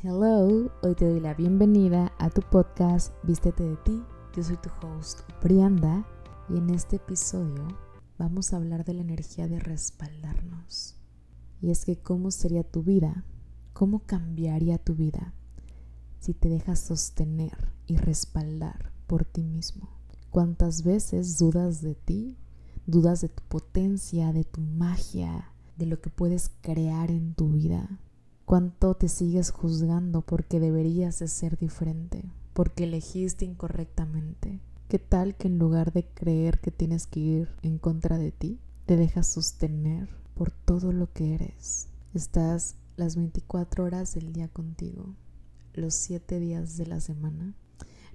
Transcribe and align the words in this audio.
Hello, 0.00 0.70
hoy 0.80 0.94
te 0.94 1.10
doy 1.10 1.18
la 1.18 1.34
bienvenida 1.34 2.12
a 2.18 2.30
tu 2.30 2.40
podcast 2.40 3.12
Vístete 3.24 3.64
de 3.64 3.76
ti. 3.78 4.00
Yo 4.32 4.44
soy 4.44 4.56
tu 4.58 4.70
host 4.86 5.22
Brianda 5.42 6.06
y 6.48 6.56
en 6.56 6.70
este 6.70 6.96
episodio 6.96 7.66
vamos 8.16 8.52
a 8.52 8.58
hablar 8.58 8.84
de 8.84 8.94
la 8.94 9.00
energía 9.00 9.48
de 9.48 9.58
respaldarnos. 9.58 10.94
Y 11.60 11.72
es 11.72 11.84
que 11.84 11.96
cómo 11.96 12.30
sería 12.30 12.62
tu 12.62 12.84
vida, 12.84 13.24
cómo 13.72 14.06
cambiaría 14.06 14.78
tu 14.78 14.94
vida 14.94 15.34
si 16.20 16.32
te 16.32 16.48
dejas 16.48 16.78
sostener 16.78 17.72
y 17.88 17.96
respaldar 17.96 18.92
por 19.08 19.24
ti 19.24 19.42
mismo. 19.42 19.88
¿Cuántas 20.30 20.84
veces 20.84 21.38
dudas 21.38 21.82
de 21.82 21.96
ti? 21.96 22.38
Dudas 22.86 23.20
de 23.20 23.30
tu 23.30 23.42
potencia, 23.48 24.32
de 24.32 24.44
tu 24.44 24.60
magia, 24.60 25.50
de 25.76 25.86
lo 25.86 26.00
que 26.00 26.08
puedes 26.08 26.52
crear 26.62 27.10
en 27.10 27.34
tu 27.34 27.48
vida 27.48 27.98
cuánto 28.48 28.94
te 28.94 29.10
sigues 29.10 29.50
juzgando 29.50 30.22
porque 30.22 30.58
deberías 30.58 31.18
de 31.18 31.28
ser 31.28 31.58
diferente, 31.58 32.24
porque 32.54 32.84
elegiste 32.84 33.44
incorrectamente. 33.44 34.62
¿Qué 34.88 34.98
tal 34.98 35.36
que 35.36 35.48
en 35.48 35.58
lugar 35.58 35.92
de 35.92 36.06
creer 36.06 36.58
que 36.58 36.70
tienes 36.70 37.06
que 37.06 37.20
ir 37.20 37.48
en 37.60 37.76
contra 37.76 38.16
de 38.16 38.32
ti, 38.32 38.58
te 38.86 38.96
dejas 38.96 39.26
sostener 39.26 40.08
por 40.32 40.50
todo 40.50 40.92
lo 40.92 41.12
que 41.12 41.34
eres? 41.34 41.88
Estás 42.14 42.76
las 42.96 43.16
24 43.16 43.84
horas 43.84 44.14
del 44.14 44.32
día 44.32 44.48
contigo, 44.48 45.14
los 45.74 45.92
7 45.92 46.40
días 46.40 46.78
de 46.78 46.86
la 46.86 47.00
semana, 47.00 47.54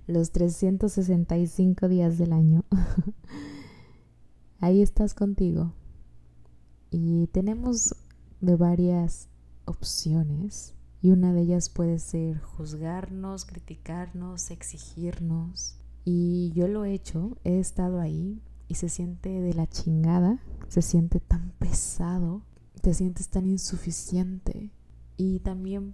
los 0.07 0.31
365 0.31 1.87
días 1.87 2.17
del 2.17 2.33
año. 2.33 2.65
Ahí 4.59 4.81
estás 4.81 5.13
contigo. 5.13 5.73
Y 6.89 7.27
tenemos 7.27 7.95
de 8.41 8.55
varias 8.55 9.29
opciones 9.65 10.75
y 11.01 11.11
una 11.11 11.33
de 11.33 11.41
ellas 11.41 11.69
puede 11.69 11.99
ser 11.99 12.39
juzgarnos, 12.39 13.43
criticarnos, 13.45 14.51
exigirnos. 14.51 15.75
Y 16.05 16.53
yo 16.55 16.69
lo 16.69 16.85
he 16.85 16.93
hecho, 16.93 17.37
he 17.43 17.59
estado 17.59 17.99
ahí 17.99 18.41
y 18.69 18.75
se 18.75 18.87
siente 18.87 19.41
de 19.41 19.53
la 19.53 19.67
chingada, 19.67 20.39
se 20.69 20.81
siente 20.81 21.19
tan 21.19 21.51
pesado, 21.59 22.43
te 22.81 22.93
sientes 22.93 23.27
tan 23.27 23.45
insuficiente. 23.47 24.71
Y 25.17 25.39
también 25.39 25.93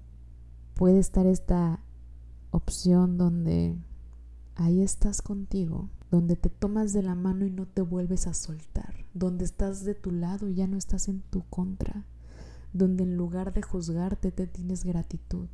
puede 0.75 0.99
estar 0.99 1.25
esta 1.25 1.79
opción 2.51 3.17
donde 3.17 3.75
ahí 4.53 4.81
estás 4.81 5.23
contigo, 5.23 5.89
donde 6.11 6.35
te 6.35 6.49
tomas 6.49 6.93
de 6.93 7.01
la 7.01 7.15
mano 7.15 7.47
y 7.47 7.51
no 7.51 7.65
te 7.65 7.81
vuelves 7.81 8.27
a 8.27 8.35
soltar, 8.35 9.07
donde 9.15 9.45
estás 9.45 9.85
de 9.85 9.95
tu 9.95 10.11
lado 10.11 10.49
y 10.49 10.53
ya 10.53 10.67
no 10.67 10.77
estás 10.77 11.07
en 11.07 11.21
tu 11.21 11.41
contra 11.49 12.05
donde 12.73 13.03
en 13.03 13.15
lugar 13.15 13.53
de 13.53 13.61
juzgarte 13.61 14.31
te 14.31 14.47
tienes 14.47 14.83
gratitud. 14.83 15.47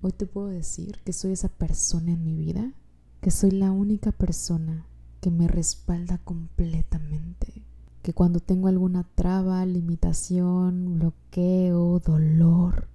Hoy 0.00 0.12
te 0.12 0.26
puedo 0.26 0.48
decir 0.48 1.00
que 1.04 1.12
soy 1.12 1.32
esa 1.32 1.48
persona 1.48 2.12
en 2.12 2.22
mi 2.22 2.36
vida, 2.36 2.72
que 3.20 3.30
soy 3.30 3.50
la 3.50 3.72
única 3.72 4.12
persona 4.12 4.86
que 5.20 5.30
me 5.30 5.48
respalda 5.48 6.18
completamente, 6.18 7.64
que 8.02 8.14
cuando 8.14 8.38
tengo 8.38 8.68
alguna 8.68 9.04
traba, 9.16 9.66
limitación, 9.66 10.98
bloqueo, 10.98 11.98
dolor, 11.98 12.88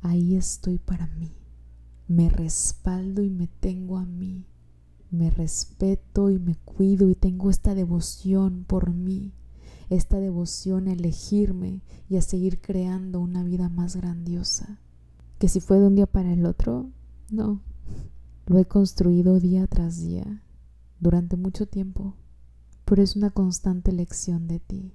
ahí 0.00 0.36
estoy 0.36 0.78
para 0.78 1.06
mí. 1.08 1.32
Me 2.08 2.30
respaldo 2.30 3.22
y 3.22 3.30
me 3.30 3.46
tengo 3.46 3.98
a 3.98 4.04
mí. 4.04 4.46
Me 5.10 5.30
respeto 5.30 6.30
y 6.30 6.38
me 6.38 6.56
cuido 6.56 7.08
y 7.08 7.14
tengo 7.14 7.48
esta 7.48 7.74
devoción 7.74 8.64
por 8.66 8.92
mí 8.92 9.32
esta 9.90 10.18
devoción 10.18 10.88
a 10.88 10.92
elegirme 10.92 11.82
y 12.08 12.16
a 12.16 12.22
seguir 12.22 12.60
creando 12.60 13.20
una 13.20 13.42
vida 13.42 13.68
más 13.68 13.96
grandiosa. 13.96 14.80
Que 15.38 15.48
si 15.48 15.60
fue 15.60 15.78
de 15.78 15.86
un 15.86 15.94
día 15.94 16.06
para 16.06 16.32
el 16.32 16.46
otro, 16.46 16.90
no. 17.30 17.60
Lo 18.46 18.58
he 18.58 18.64
construido 18.66 19.40
día 19.40 19.66
tras 19.66 20.00
día, 20.00 20.42
durante 21.00 21.36
mucho 21.36 21.66
tiempo, 21.66 22.14
pero 22.84 23.02
es 23.02 23.16
una 23.16 23.30
constante 23.30 23.90
elección 23.90 24.46
de 24.46 24.60
ti. 24.60 24.92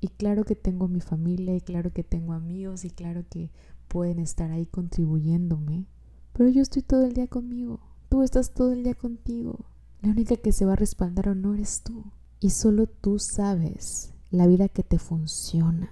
Y 0.00 0.08
claro 0.08 0.44
que 0.44 0.56
tengo 0.56 0.88
mi 0.88 1.00
familia 1.00 1.54
y 1.54 1.60
claro 1.60 1.92
que 1.92 2.02
tengo 2.02 2.32
amigos 2.32 2.84
y 2.84 2.90
claro 2.90 3.24
que 3.28 3.50
pueden 3.88 4.18
estar 4.18 4.50
ahí 4.50 4.66
contribuyéndome, 4.66 5.86
pero 6.32 6.48
yo 6.48 6.62
estoy 6.62 6.82
todo 6.82 7.04
el 7.04 7.12
día 7.12 7.28
conmigo, 7.28 7.80
tú 8.08 8.22
estás 8.22 8.52
todo 8.52 8.72
el 8.72 8.82
día 8.82 8.94
contigo. 8.94 9.66
La 10.00 10.10
única 10.10 10.36
que 10.36 10.52
se 10.52 10.64
va 10.64 10.72
a 10.72 10.76
respaldar 10.76 11.28
o 11.28 11.34
no 11.36 11.54
eres 11.54 11.82
tú. 11.82 12.04
Y 12.40 12.50
solo 12.50 12.88
tú 12.88 13.20
sabes 13.20 14.12
la 14.32 14.46
vida 14.46 14.68
que 14.68 14.82
te 14.82 14.98
funciona. 14.98 15.90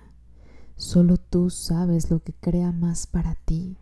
Solo 0.74 1.18
tú 1.18 1.50
sabes 1.50 2.10
lo 2.10 2.22
que 2.22 2.32
crea 2.32 2.72
más 2.72 3.06
para 3.06 3.34
ti, 3.34 3.76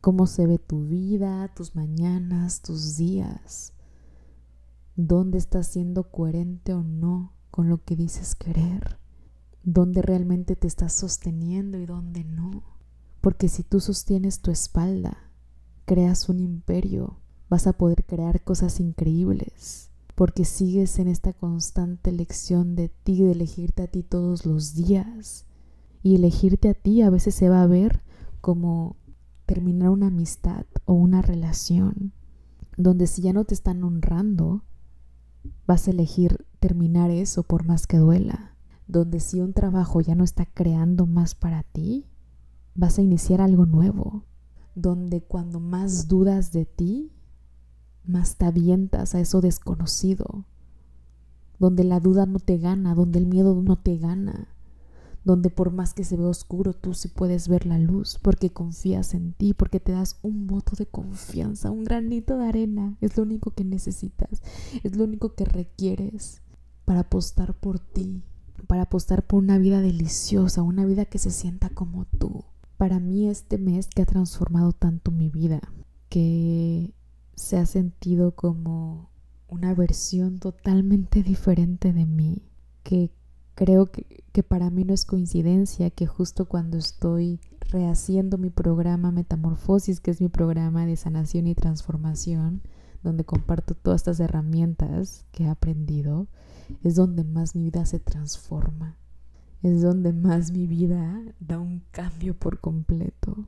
cómo 0.00 0.26
se 0.26 0.46
ve 0.46 0.58
tu 0.58 0.86
vida, 0.86 1.48
tus 1.54 1.76
mañanas, 1.76 2.62
tus 2.62 2.96
días, 2.96 3.72
dónde 4.96 5.38
estás 5.38 5.68
siendo 5.68 6.10
coherente 6.10 6.74
o 6.74 6.82
no 6.82 7.32
con 7.52 7.68
lo 7.68 7.84
que 7.84 7.94
dices 7.94 8.34
querer, 8.34 8.98
dónde 9.62 10.02
realmente 10.02 10.56
te 10.56 10.66
estás 10.66 10.92
sosteniendo 10.92 11.78
y 11.78 11.86
dónde 11.86 12.24
no. 12.24 12.64
Porque 13.20 13.48
si 13.48 13.62
tú 13.62 13.78
sostienes 13.78 14.40
tu 14.40 14.50
espalda, 14.50 15.30
creas 15.84 16.28
un 16.28 16.40
imperio, 16.40 17.20
vas 17.48 17.68
a 17.68 17.72
poder 17.72 18.04
crear 18.04 18.42
cosas 18.42 18.80
increíbles 18.80 19.89
porque 20.20 20.44
sigues 20.44 20.98
en 20.98 21.08
esta 21.08 21.32
constante 21.32 22.10
elección 22.10 22.76
de 22.76 22.90
ti, 22.90 23.22
de 23.22 23.32
elegirte 23.32 23.84
a 23.84 23.86
ti 23.86 24.02
todos 24.02 24.44
los 24.44 24.74
días. 24.74 25.46
Y 26.02 26.14
elegirte 26.14 26.68
a 26.68 26.74
ti 26.74 27.00
a 27.00 27.08
veces 27.08 27.34
se 27.34 27.48
va 27.48 27.62
a 27.62 27.66
ver 27.66 28.02
como 28.42 28.96
terminar 29.46 29.88
una 29.88 30.08
amistad 30.08 30.66
o 30.84 30.92
una 30.92 31.22
relación, 31.22 32.12
donde 32.76 33.06
si 33.06 33.22
ya 33.22 33.32
no 33.32 33.46
te 33.46 33.54
están 33.54 33.82
honrando, 33.82 34.66
vas 35.66 35.88
a 35.88 35.92
elegir 35.92 36.44
terminar 36.58 37.10
eso 37.10 37.42
por 37.42 37.64
más 37.64 37.86
que 37.86 37.96
duela, 37.96 38.58
donde 38.86 39.20
si 39.20 39.40
un 39.40 39.54
trabajo 39.54 40.02
ya 40.02 40.16
no 40.16 40.24
está 40.24 40.44
creando 40.44 41.06
más 41.06 41.34
para 41.34 41.62
ti, 41.62 42.10
vas 42.74 42.98
a 42.98 43.02
iniciar 43.02 43.40
algo 43.40 43.64
nuevo, 43.64 44.26
donde 44.74 45.22
cuando 45.22 45.60
más 45.60 46.08
dudas 46.08 46.52
de 46.52 46.66
ti, 46.66 47.10
más 48.10 48.36
te 48.36 48.44
avientas 48.44 49.14
a 49.14 49.20
eso 49.20 49.40
desconocido, 49.40 50.44
donde 51.58 51.84
la 51.84 52.00
duda 52.00 52.26
no 52.26 52.38
te 52.38 52.58
gana, 52.58 52.94
donde 52.94 53.18
el 53.18 53.26
miedo 53.26 53.60
no 53.62 53.76
te 53.76 53.96
gana, 53.98 54.48
donde 55.24 55.50
por 55.50 55.72
más 55.72 55.92
que 55.92 56.04
se 56.04 56.16
vea 56.16 56.28
oscuro, 56.28 56.72
tú 56.72 56.94
sí 56.94 57.08
puedes 57.08 57.48
ver 57.48 57.66
la 57.66 57.78
luz, 57.78 58.18
porque 58.20 58.50
confías 58.50 59.14
en 59.14 59.34
ti, 59.34 59.52
porque 59.52 59.80
te 59.80 59.92
das 59.92 60.18
un 60.22 60.46
voto 60.46 60.76
de 60.76 60.86
confianza, 60.86 61.70
un 61.70 61.84
granito 61.84 62.38
de 62.38 62.46
arena, 62.46 62.96
es 63.00 63.16
lo 63.16 63.24
único 63.24 63.50
que 63.50 63.64
necesitas, 63.64 64.42
es 64.82 64.96
lo 64.96 65.04
único 65.04 65.34
que 65.34 65.44
requieres 65.44 66.42
para 66.84 67.00
apostar 67.00 67.54
por 67.54 67.78
ti, 67.78 68.24
para 68.66 68.82
apostar 68.82 69.26
por 69.26 69.42
una 69.42 69.58
vida 69.58 69.80
deliciosa, 69.80 70.62
una 70.62 70.86
vida 70.86 71.04
que 71.04 71.18
se 71.18 71.30
sienta 71.30 71.68
como 71.68 72.06
tú. 72.06 72.44
Para 72.78 72.98
mí 72.98 73.28
este 73.28 73.58
mes 73.58 73.88
que 73.88 74.02
ha 74.02 74.06
transformado 74.06 74.72
tanto 74.72 75.10
mi 75.10 75.28
vida, 75.28 75.60
que 76.08 76.94
se 77.40 77.56
ha 77.56 77.66
sentido 77.66 78.32
como 78.32 79.10
una 79.48 79.74
versión 79.74 80.38
totalmente 80.38 81.22
diferente 81.22 81.92
de 81.92 82.06
mí, 82.06 82.42
que 82.82 83.10
creo 83.54 83.90
que, 83.90 84.24
que, 84.32 84.42
para 84.42 84.70
mí 84.70 84.84
no 84.84 84.94
es 84.94 85.04
coincidencia 85.04 85.90
que 85.90 86.06
justo 86.06 86.46
cuando 86.46 86.76
estoy 86.76 87.40
rehaciendo 87.60 88.38
mi 88.38 88.50
programa 88.50 89.10
Metamorfosis, 89.10 90.00
que 90.00 90.10
es 90.10 90.20
mi 90.20 90.28
programa 90.28 90.86
de 90.86 90.96
sanación 90.96 91.46
y 91.46 91.54
transformación, 91.54 92.62
donde 93.02 93.24
comparto 93.24 93.74
todas 93.74 94.02
estas 94.02 94.20
herramientas 94.20 95.24
que 95.32 95.44
he 95.44 95.48
aprendido, 95.48 96.28
es 96.84 96.94
donde 96.94 97.24
más 97.24 97.56
mi 97.56 97.64
vida 97.64 97.86
se 97.86 97.98
transforma, 97.98 98.96
es 99.62 99.82
donde 99.82 100.12
más 100.12 100.52
mi 100.52 100.66
vida 100.66 101.20
da 101.40 101.58
un 101.58 101.82
cambio 101.90 102.38
por 102.38 102.60
completo 102.60 103.46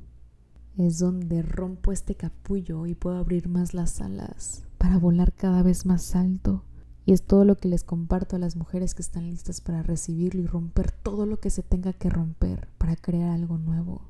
es 0.77 0.99
donde 0.99 1.43
rompo 1.43 1.93
este 1.93 2.15
capullo 2.15 2.87
y 2.87 2.95
puedo 2.95 3.17
abrir 3.17 3.49
más 3.49 3.75
las 3.75 4.01
alas 4.01 4.65
para 4.79 4.99
volar 4.99 5.33
cada 5.33 5.63
vez 5.63 5.85
más 5.85 6.17
alto. 6.17 6.65
Y 7.05 7.13
es 7.13 7.23
todo 7.23 7.45
lo 7.45 7.57
que 7.57 7.69
les 7.69 7.83
comparto 7.83 8.37
a 8.37 8.39
las 8.39 8.57
mujeres 8.57 8.95
que 8.95 9.03
están 9.03 9.29
listas 9.29 9.61
para 9.61 9.83
recibirlo 9.83 10.41
y 10.41 10.47
romper 10.47 10.93
todo 10.93 11.27
lo 11.27 11.41
que 11.41 11.51
se 11.51 11.63
tenga 11.63 11.93
que 11.93 12.09
romper 12.09 12.69
para 12.79 12.97
crear 12.97 13.31
algo 13.31 13.59
nuevo. 13.59 14.03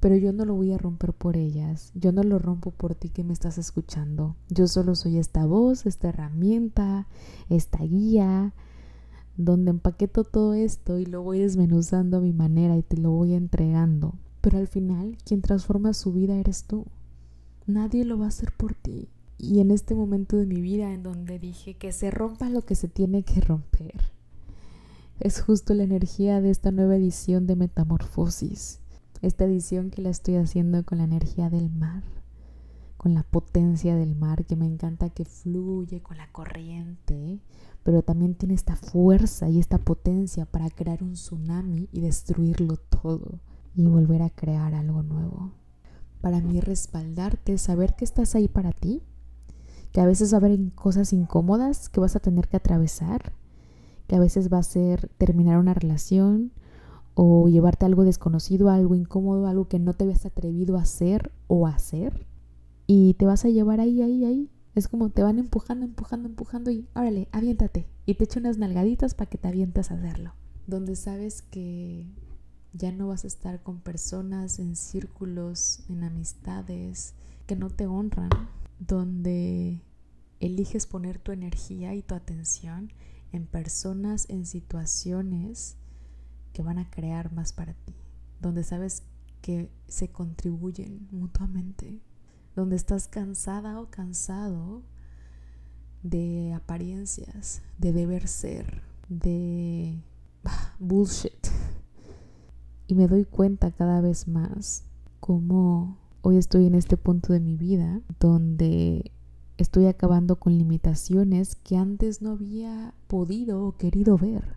Pero 0.00 0.16
yo 0.16 0.32
no 0.32 0.44
lo 0.44 0.54
voy 0.54 0.72
a 0.72 0.78
romper 0.78 1.12
por 1.12 1.36
ellas, 1.36 1.92
yo 1.94 2.12
no 2.12 2.22
lo 2.22 2.38
rompo 2.38 2.70
por 2.70 2.94
ti 2.94 3.10
que 3.10 3.24
me 3.24 3.32
estás 3.32 3.58
escuchando. 3.58 4.36
Yo 4.48 4.68
solo 4.68 4.94
soy 4.94 5.18
esta 5.18 5.44
voz, 5.44 5.86
esta 5.86 6.08
herramienta, 6.08 7.08
esta 7.50 7.82
guía, 7.82 8.54
donde 9.36 9.70
empaqueto 9.70 10.24
todo 10.24 10.54
esto 10.54 10.98
y 10.98 11.06
lo 11.06 11.22
voy 11.22 11.40
desmenuzando 11.40 12.18
a 12.18 12.20
mi 12.20 12.32
manera 12.32 12.76
y 12.76 12.82
te 12.82 12.96
lo 12.96 13.10
voy 13.10 13.34
entregando 13.34 14.14
pero 14.46 14.58
al 14.58 14.68
final, 14.68 15.18
quien 15.24 15.42
transforma 15.42 15.92
su 15.92 16.12
vida 16.12 16.36
eres 16.36 16.62
tú. 16.68 16.86
Nadie 17.66 18.04
lo 18.04 18.16
va 18.16 18.26
a 18.26 18.28
hacer 18.28 18.52
por 18.52 18.74
ti. 18.74 19.08
Y 19.38 19.58
en 19.58 19.72
este 19.72 19.96
momento 19.96 20.36
de 20.36 20.46
mi 20.46 20.60
vida 20.60 20.92
en 20.92 21.02
donde 21.02 21.40
dije 21.40 21.74
que 21.74 21.90
se 21.90 22.12
rompa 22.12 22.48
lo 22.48 22.62
que 22.62 22.76
se 22.76 22.86
tiene 22.86 23.24
que 23.24 23.40
romper, 23.40 24.12
es 25.18 25.40
justo 25.40 25.74
la 25.74 25.82
energía 25.82 26.40
de 26.40 26.50
esta 26.50 26.70
nueva 26.70 26.94
edición 26.94 27.48
de 27.48 27.56
Metamorfosis. 27.56 28.78
esta 29.20 29.46
edición 29.46 29.90
que 29.90 30.00
la 30.00 30.10
estoy 30.10 30.36
haciendo 30.36 30.84
con 30.84 30.98
la 30.98 31.04
energía 31.04 31.50
del 31.50 31.68
mar, 31.68 32.04
con 32.96 33.14
la 33.14 33.24
potencia 33.24 33.96
del 33.96 34.14
mar, 34.14 34.44
que 34.44 34.54
me 34.54 34.66
encanta 34.66 35.10
que 35.10 35.24
fluye 35.24 36.02
con 36.02 36.18
la 36.18 36.30
corriente, 36.30 37.40
pero 37.82 38.02
también 38.02 38.36
tiene 38.36 38.54
esta 38.54 38.76
fuerza 38.76 39.48
y 39.48 39.58
esta 39.58 39.78
potencia 39.78 40.46
para 40.46 40.70
crear 40.70 41.02
un 41.02 41.14
tsunami 41.14 41.88
y 41.90 42.00
destruirlo 42.00 42.76
todo 42.76 43.40
y 43.76 43.86
volver 43.86 44.22
a 44.22 44.30
crear 44.30 44.74
algo 44.74 45.02
nuevo. 45.02 45.52
Para 46.20 46.40
mí 46.40 46.60
respaldarte, 46.60 47.58
saber 47.58 47.94
que 47.94 48.04
estás 48.04 48.34
ahí 48.34 48.48
para 48.48 48.72
ti, 48.72 49.02
que 49.92 50.00
a 50.00 50.06
veces 50.06 50.32
va 50.32 50.38
a 50.38 50.40
haber 50.40 50.58
cosas 50.74 51.12
incómodas 51.12 51.88
que 51.88 52.00
vas 52.00 52.16
a 52.16 52.20
tener 52.20 52.48
que 52.48 52.56
atravesar, 52.56 53.32
que 54.06 54.16
a 54.16 54.20
veces 54.20 54.52
va 54.52 54.58
a 54.58 54.62
ser 54.62 55.08
terminar 55.18 55.58
una 55.58 55.74
relación 55.74 56.52
o 57.14 57.48
llevarte 57.48 57.86
algo 57.86 58.04
desconocido, 58.04 58.70
algo 58.70 58.94
incómodo, 58.94 59.46
algo 59.46 59.68
que 59.68 59.78
no 59.78 59.94
te 59.94 60.04
habías 60.04 60.26
atrevido 60.26 60.76
a 60.76 60.82
hacer 60.82 61.32
o 61.46 61.66
a 61.66 61.70
hacer. 61.70 62.26
Y 62.86 63.14
te 63.14 63.26
vas 63.26 63.44
a 63.44 63.48
llevar 63.48 63.80
ahí, 63.80 64.02
ahí, 64.02 64.24
ahí. 64.24 64.50
Es 64.74 64.88
como 64.88 65.10
te 65.10 65.22
van 65.22 65.38
empujando, 65.38 65.86
empujando, 65.86 66.28
empujando 66.28 66.70
y 66.70 66.86
órale, 66.94 67.28
aviéntate. 67.32 67.88
Y 68.04 68.14
te 68.14 68.24
echo 68.24 68.38
unas 68.38 68.58
nalgaditas 68.58 69.14
para 69.14 69.30
que 69.30 69.38
te 69.38 69.48
avientas 69.48 69.90
a 69.90 69.94
hacerlo. 69.94 70.34
Donde 70.66 70.94
sabes 70.94 71.42
que 71.42 72.06
ya 72.76 72.92
no 72.92 73.08
vas 73.08 73.24
a 73.24 73.28
estar 73.28 73.62
con 73.62 73.80
personas 73.80 74.58
en 74.58 74.76
círculos, 74.76 75.84
en 75.88 76.04
amistades 76.04 77.14
que 77.46 77.56
no 77.56 77.70
te 77.70 77.86
honran. 77.86 78.30
Donde 78.78 79.80
eliges 80.40 80.86
poner 80.86 81.18
tu 81.18 81.32
energía 81.32 81.94
y 81.94 82.02
tu 82.02 82.14
atención 82.14 82.92
en 83.32 83.46
personas, 83.46 84.28
en 84.28 84.44
situaciones 84.44 85.76
que 86.52 86.62
van 86.62 86.78
a 86.78 86.90
crear 86.90 87.32
más 87.32 87.52
para 87.52 87.74
ti, 87.74 87.94
donde 88.40 88.64
sabes 88.64 89.02
que 89.40 89.70
se 89.88 90.08
contribuyen 90.10 91.08
mutuamente, 91.10 92.00
donde 92.54 92.76
estás 92.76 93.08
cansada 93.08 93.80
o 93.80 93.90
cansado 93.90 94.82
de 96.02 96.52
apariencias, 96.54 97.62
de 97.78 97.92
deber 97.92 98.28
ser, 98.28 98.82
de 99.08 100.02
bullshit. 100.78 101.46
Y 102.86 102.94
me 102.94 103.08
doy 103.08 103.24
cuenta 103.24 103.72
cada 103.72 104.00
vez 104.00 104.28
más 104.28 104.84
cómo 105.20 105.98
hoy 106.22 106.36
estoy 106.36 106.66
en 106.66 106.74
este 106.74 106.96
punto 106.96 107.32
de 107.32 107.40
mi 107.40 107.56
vida 107.56 108.00
donde 108.20 109.10
estoy 109.58 109.86
acabando 109.86 110.36
con 110.36 110.56
limitaciones 110.56 111.56
que 111.56 111.76
antes 111.76 112.22
no 112.22 112.32
había 112.32 112.94
podido 113.06 113.64
o 113.64 113.76
querido 113.76 114.18
ver. 114.18 114.56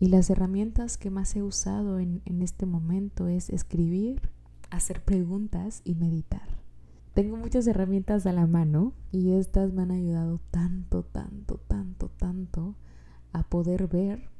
Y 0.00 0.08
las 0.08 0.30
herramientas 0.30 0.96
que 0.96 1.10
más 1.10 1.34
he 1.34 1.42
usado 1.42 1.98
en, 1.98 2.22
este 2.40 2.66
momento 2.66 3.26
es 3.26 3.50
escribir, 3.50 4.30
hacer 4.70 5.02
preguntas 5.02 5.82
y 5.84 5.94
meditar. 5.94 6.58
Tengo 7.14 7.36
muchas 7.36 7.66
herramientas 7.66 8.24
a 8.26 8.32
la 8.32 8.46
mano 8.46 8.92
y 9.10 9.32
estas 9.32 9.72
me 9.72 9.82
han 9.82 9.90
ayudado 9.90 10.40
tanto, 10.52 11.02
tanto, 11.02 11.60
tanto, 11.66 12.10
tanto 12.16 12.76
a 13.32 13.42
poder 13.42 13.88
ver 13.88 14.30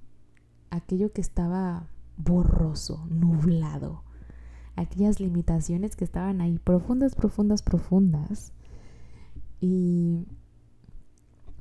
aquello 0.71 1.13
que 1.13 1.21
estaba 1.21 1.89
borroso, 2.19 3.07
nublado, 3.09 4.03
aquellas 4.77 5.21
limitaciones 5.21 5.97
que 5.97 6.05
estaban 6.05 6.41
ahí 6.41 6.59
profundas, 6.59 7.15
profundas, 7.15 7.63
profundas. 7.63 8.53
Y 9.61 10.27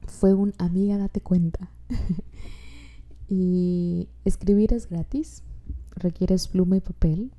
fue 0.07 0.33
un 0.33 0.53
amiga, 0.57 0.97
date 0.97 1.21
cuenta. 1.21 1.71
Y 3.29 4.07
escribir 4.23 4.73
es 4.73 4.89
gratis, 4.89 5.43
requieres 5.91 6.47
pluma 6.47 6.77
y 6.77 6.81
papel, 6.81 7.33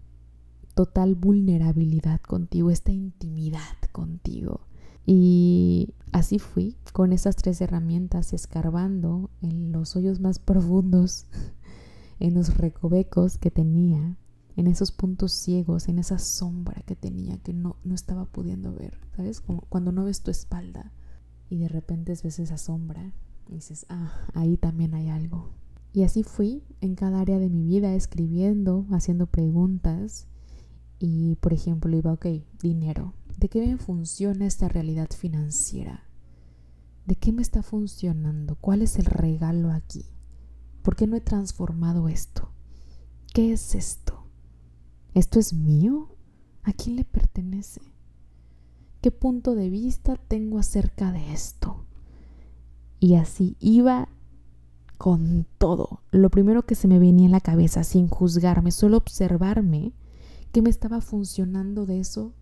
total 0.74 1.14
vulnerabilidad 1.14 2.20
contigo, 2.20 2.70
esta 2.70 2.92
intimidad 2.92 3.60
contigo. 3.92 4.60
Y 5.06 5.94
así 6.12 6.38
fui, 6.38 6.76
con 6.92 7.14
esas 7.14 7.36
tres 7.36 7.62
herramientas, 7.62 8.34
escarbando 8.34 9.30
en 9.40 9.72
los 9.72 9.96
hoyos 9.96 10.20
más 10.20 10.38
profundos, 10.38 11.26
en 12.20 12.34
los 12.34 12.56
recovecos 12.56 13.38
que 13.38 13.50
tenía, 13.50 14.16
en 14.56 14.66
esos 14.66 14.90
puntos 14.90 15.32
ciegos, 15.32 15.88
en 15.88 15.98
esa 15.98 16.18
sombra 16.18 16.82
que 16.82 16.96
tenía 16.96 17.38
que 17.38 17.52
no, 17.52 17.76
no 17.84 17.94
estaba 17.94 18.24
pudiendo 18.24 18.74
ver, 18.74 18.98
¿sabes? 19.16 19.40
Como 19.40 19.62
cuando 19.68 19.92
no 19.92 20.04
ves 20.04 20.22
tu 20.22 20.30
espalda 20.30 20.92
y 21.48 21.58
de 21.58 21.68
repente 21.68 22.14
ves 22.22 22.38
esa 22.38 22.58
sombra 22.58 23.12
y 23.48 23.54
dices, 23.54 23.86
ah, 23.88 24.26
ahí 24.34 24.56
también 24.56 24.94
hay 24.94 25.08
algo. 25.08 25.50
Y 25.92 26.02
así 26.02 26.22
fui 26.22 26.64
en 26.80 26.94
cada 26.94 27.20
área 27.20 27.38
de 27.38 27.48
mi 27.48 27.64
vida 27.64 27.94
escribiendo, 27.94 28.86
haciendo 28.90 29.26
preguntas. 29.26 30.26
Y 30.98 31.36
por 31.36 31.52
ejemplo, 31.52 31.96
iba, 31.96 32.12
ok, 32.12 32.26
dinero. 32.60 33.14
¿De 33.38 33.48
qué 33.48 33.66
me 33.66 33.76
funciona 33.78 34.46
esta 34.46 34.68
realidad 34.68 35.08
financiera? 35.16 36.04
¿De 37.06 37.16
qué 37.16 37.32
me 37.32 37.42
está 37.42 37.62
funcionando? 37.62 38.56
¿Cuál 38.56 38.82
es 38.82 38.98
el 38.98 39.06
regalo 39.06 39.70
aquí? 39.70 40.04
¿Por 40.82 40.96
qué 40.96 41.06
no 41.06 41.16
he 41.16 41.20
transformado 41.20 42.08
esto? 42.08 42.50
¿Qué 43.32 43.52
es 43.52 43.74
esto? 43.74 44.24
¿Esto 45.14 45.38
es 45.38 45.52
mío? 45.52 46.14
¿A 46.62 46.72
quién 46.72 46.96
le 46.96 47.04
pertenece? 47.04 47.80
¿Qué 49.00 49.10
punto 49.10 49.54
de 49.54 49.70
vista 49.70 50.16
tengo 50.16 50.58
acerca 50.58 51.12
de 51.12 51.32
esto? 51.32 51.84
Y 53.00 53.14
así 53.14 53.56
iba 53.60 54.08
con 54.98 55.46
todo. 55.58 56.02
Lo 56.10 56.30
primero 56.30 56.66
que 56.66 56.74
se 56.74 56.88
me 56.88 56.98
venía 56.98 57.26
en 57.26 57.32
la 57.32 57.40
cabeza, 57.40 57.84
sin 57.84 58.08
juzgarme, 58.08 58.72
solo 58.72 58.96
observarme 58.96 59.92
qué 60.52 60.62
me 60.62 60.70
estaba 60.70 61.00
funcionando 61.00 61.86
de 61.86 62.00
eso 62.00 62.34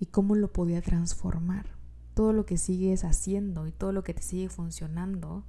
y 0.00 0.06
cómo 0.06 0.34
lo 0.34 0.52
podía 0.52 0.82
transformar. 0.82 1.66
Todo 2.14 2.32
lo 2.32 2.44
que 2.44 2.58
sigues 2.58 3.04
haciendo 3.04 3.68
y 3.68 3.72
todo 3.72 3.92
lo 3.92 4.02
que 4.02 4.14
te 4.14 4.22
sigue 4.22 4.48
funcionando, 4.48 5.44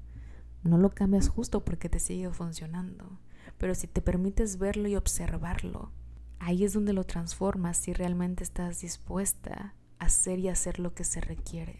no 0.64 0.78
lo 0.78 0.90
cambias 0.92 1.30
justo 1.30 1.64
porque 1.64 1.90
te 1.90 2.00
sigue 2.00 2.30
funcionando. 2.32 3.20
Pero 3.58 3.76
si 3.76 3.88
te 3.88 4.02
permites 4.02 4.58
verlo 4.58 4.88
y 4.88 4.96
observarlo, 4.96 5.92
ahí 6.40 6.64
es 6.64 6.74
donde 6.74 6.94
lo 6.94 7.04
transformas 7.04 7.78
si 7.78 7.94
realmente 7.94 8.44
estás 8.44 8.82
dispuesta 8.82 9.76
a 10.00 10.06
hacer 10.06 10.40
y 10.40 10.50
hacer 10.50 10.80
lo 10.80 10.94
que 10.94 11.04
se 11.04 11.22
requiere, 11.22 11.80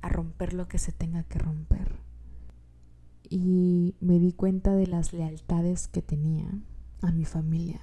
a 0.00 0.08
romper 0.08 0.52
lo 0.52 0.68
que 0.68 0.78
se 0.78 0.92
tenga 0.92 1.22
que 1.24 1.38
romper 1.38 2.02
y 3.32 3.94
me 4.00 4.18
di 4.18 4.32
cuenta 4.32 4.74
de 4.74 4.86
las 4.86 5.14
lealtades 5.14 5.88
que 5.88 6.02
tenía 6.02 6.50
a 7.00 7.12
mi 7.12 7.24
familia. 7.24 7.80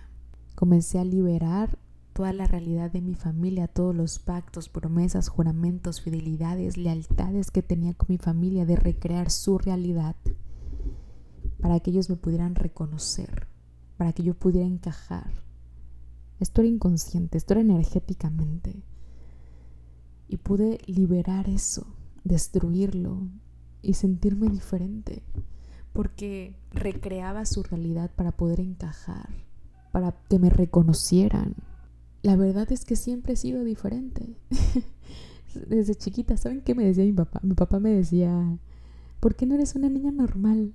Comencé 0.53 0.99
a 0.99 1.03
liberar 1.03 1.78
toda 2.19 2.33
la 2.33 2.47
realidad 2.47 2.91
de 2.91 2.99
mi 2.99 3.15
familia, 3.15 3.69
todos 3.69 3.95
los 3.95 4.19
pactos, 4.19 4.67
promesas, 4.67 5.29
juramentos, 5.29 6.01
fidelidades, 6.01 6.75
lealtades 6.75 7.49
que 7.49 7.63
tenía 7.63 7.93
con 7.93 8.07
mi 8.09 8.17
familia, 8.17 8.65
de 8.65 8.75
recrear 8.75 9.31
su 9.31 9.57
realidad 9.57 10.17
para 11.61 11.79
que 11.79 11.91
ellos 11.91 12.09
me 12.09 12.17
pudieran 12.17 12.55
reconocer, 12.55 13.47
para 13.95 14.11
que 14.11 14.23
yo 14.23 14.33
pudiera 14.33 14.67
encajar. 14.67 15.31
Esto 16.41 16.59
era 16.59 16.69
inconsciente, 16.69 17.37
esto 17.37 17.53
era 17.53 17.61
energéticamente. 17.61 18.83
Y 20.27 20.35
pude 20.35 20.79
liberar 20.87 21.47
eso, 21.47 21.87
destruirlo, 22.25 23.29
y 23.81 23.93
sentirme 23.93 24.49
diferente, 24.49 25.23
porque 25.93 26.53
recreaba 26.71 27.45
su 27.45 27.63
realidad 27.63 28.11
para 28.13 28.33
poder 28.33 28.59
encajar, 28.59 29.29
para 29.93 30.11
que 30.27 30.37
me 30.37 30.49
reconocieran. 30.49 31.55
La 32.21 32.35
verdad 32.35 32.71
es 32.71 32.85
que 32.85 32.95
siempre 32.95 33.33
he 33.33 33.37
sido 33.37 33.63
diferente. 33.63 34.37
Desde 35.67 35.95
chiquita, 35.95 36.37
¿saben 36.37 36.61
qué 36.61 36.75
me 36.75 36.85
decía 36.85 37.05
mi 37.05 37.13
papá? 37.13 37.39
Mi 37.43 37.55
papá 37.55 37.79
me 37.79 37.91
decía, 37.91 38.57
¿por 39.19 39.35
qué 39.35 39.45
no 39.45 39.55
eres 39.55 39.75
una 39.75 39.89
niña 39.89 40.11
normal? 40.11 40.73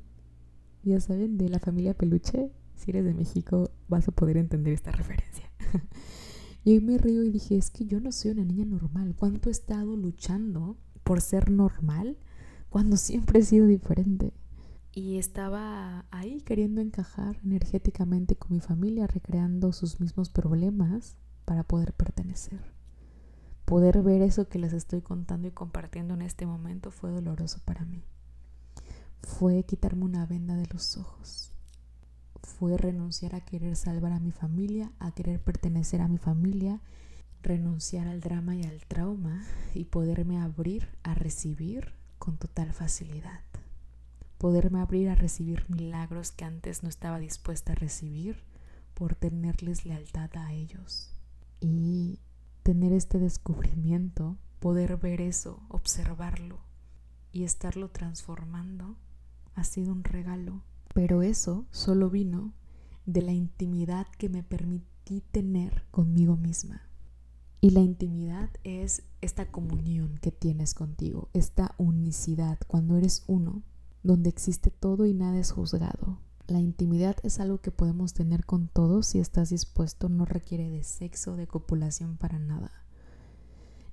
Ya 0.83 1.01
saben, 1.01 1.39
de 1.39 1.49
la 1.49 1.61
familia 1.61 1.95
peluche, 1.95 2.51
si 2.75 2.91
eres 2.91 3.05
de 3.05 3.15
México 3.15 3.71
vas 3.89 4.09
a 4.09 4.13
poder 4.13 4.37
entender 4.37 4.73
esta 4.73 4.91
referencia. 4.91 5.49
y 6.65 6.73
hoy 6.73 6.81
me 6.81 6.99
río 6.99 7.23
y 7.23 7.31
dije, 7.31 7.57
es 7.57 7.71
que 7.71 7.85
yo 7.85 8.01
no 8.01 8.11
soy 8.11 8.33
una 8.33 8.45
niña 8.45 8.65
normal. 8.65 9.15
¿Cuánto 9.17 9.49
he 9.49 9.53
estado 9.53 9.97
luchando 9.97 10.77
por 11.05 11.21
ser 11.21 11.51
normal? 11.51 12.17
cuando 12.75 12.97
siempre 12.97 13.39
he 13.39 13.45
sido 13.45 13.69
diferente. 13.69 14.33
Y 14.91 15.19
estaba 15.19 16.07
ahí 16.11 16.41
queriendo 16.41 16.81
encajar 16.81 17.39
energéticamente 17.45 18.35
con 18.35 18.51
mi 18.51 18.59
familia, 18.59 19.07
recreando 19.07 19.73
sus 19.73 20.01
mismos 20.01 20.29
problemas 20.29 21.17
para 21.45 21.63
poder 21.63 21.93
pertenecer. 21.93 22.61
Poder 23.65 24.03
ver 24.03 24.21
eso 24.21 24.49
que 24.49 24.59
les 24.59 24.73
estoy 24.73 25.01
contando 25.01 25.49
y 25.49 25.51
compartiendo 25.51 26.15
en 26.15 26.23
este 26.23 26.45
momento 26.45 26.91
fue 26.91 27.11
doloroso 27.11 27.61
para 27.65 27.85
mí. 27.85 28.05
Fue 29.23 29.63
quitarme 29.65 30.05
una 30.05 30.27
venda 30.27 30.55
de 30.57 30.67
los 30.67 30.99
ojos. 30.99 31.51
Fue 32.43 32.77
renunciar 32.77 33.35
a 33.35 33.41
querer 33.41 33.75
salvar 33.75 34.13
a 34.13 34.21
mi 34.21 34.33
familia, 34.33 34.93
a 34.99 35.13
querer 35.13 35.41
pertenecer 35.41 36.03
a 36.03 36.09
mi 36.09 36.19
familia, 36.19 36.83
renunciar 37.43 38.07
al 38.07 38.21
drama 38.21 38.55
y 38.55 38.65
al 38.65 38.85
trauma 38.85 39.45
y 39.75 39.85
poderme 39.85 40.41
abrir 40.41 40.89
a 41.03 41.15
recibir 41.15 41.95
con 42.19 42.37
total 42.37 42.75
facilidad. 42.75 43.41
Poderme 44.37 44.81
abrir 44.81 45.09
a 45.09 45.15
recibir 45.15 45.65
milagros 45.71 46.33
que 46.33 46.45
antes 46.45 46.83
no 46.83 46.91
estaba 46.91 47.19
dispuesta 47.19 47.73
a 47.73 47.77
recibir 47.77 48.43
por 48.93 49.15
tenerles 49.15 49.87
lealtad 49.87 50.31
a 50.37 50.53
ellos. 50.53 51.13
Y 51.66 52.21
tener 52.62 52.92
este 52.92 53.18
descubrimiento, 53.18 54.37
poder 54.61 54.99
ver 54.99 55.23
eso, 55.23 55.62
observarlo 55.71 56.59
y 57.33 57.44
estarlo 57.44 57.88
transformando, 57.88 58.99
ha 59.54 59.64
sido 59.64 59.92
un 59.92 60.04
regalo. 60.04 60.62
Pero 60.92 61.23
eso 61.23 61.64
solo 61.71 62.11
vino 62.11 62.52
de 63.06 63.23
la 63.23 63.33
intimidad 63.33 64.06
que 64.18 64.28
me 64.28 64.42
permití 64.42 65.23
tener 65.23 65.87
conmigo 65.90 66.37
misma. 66.37 66.83
Y 67.62 67.71
la 67.71 67.80
intimidad 67.80 68.50
es 68.62 69.04
esta 69.23 69.50
comunión 69.50 70.18
que 70.18 70.33
tienes 70.33 70.75
contigo, 70.75 71.30
esta 71.33 71.75
unicidad, 71.78 72.59
cuando 72.66 72.99
eres 72.99 73.25
uno, 73.26 73.62
donde 74.02 74.28
existe 74.28 74.71
todo 74.71 75.06
y 75.06 75.14
nada 75.14 75.38
es 75.38 75.52
juzgado. 75.52 76.18
La 76.47 76.61
intimidad 76.61 77.17
es 77.23 77.41
algo 77.41 77.59
que 77.59 77.71
podemos 77.71 78.13
tener 78.13 78.45
con 78.45 78.69
todos 78.69 79.07
si 79.07 79.19
estás 79.19 79.49
dispuesto, 79.49 80.11
no 80.11 80.27
requiere 80.27 80.69
de 80.69 80.85
sexo, 80.85 81.37
de 81.37 81.47
copulación 81.47 82.19
para 82.19 82.39
nada. 82.39 82.71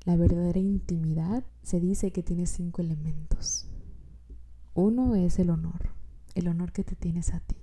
La 0.04 0.18
verdadera 0.18 0.60
intimidad 0.60 1.46
se 1.64 1.80
dice 1.80 2.12
que 2.12 2.24
tiene 2.24 2.48
cinco 2.48 2.82
elementos. 2.82 3.70
Uno 4.74 5.16
es 5.16 5.40
el 5.40 5.50
honor, 5.50 5.92
el 6.36 6.50
honor 6.50 6.74
que 6.74 6.84
te 6.84 6.98
tienes 6.98 7.34
a 7.34 7.40
ti, 7.40 7.56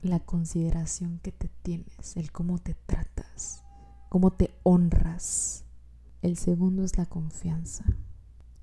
la 0.00 0.20
consideración 0.20 1.18
que 1.18 1.32
te 1.32 1.48
tienes, 1.62 2.16
el 2.16 2.30
cómo 2.30 2.58
te 2.58 2.74
tratas, 2.86 3.64
cómo 4.10 4.30
te 4.32 4.54
honras. 4.62 5.64
El 6.22 6.36
segundo 6.36 6.84
es 6.84 6.96
la 6.98 7.06
confianza. 7.06 7.84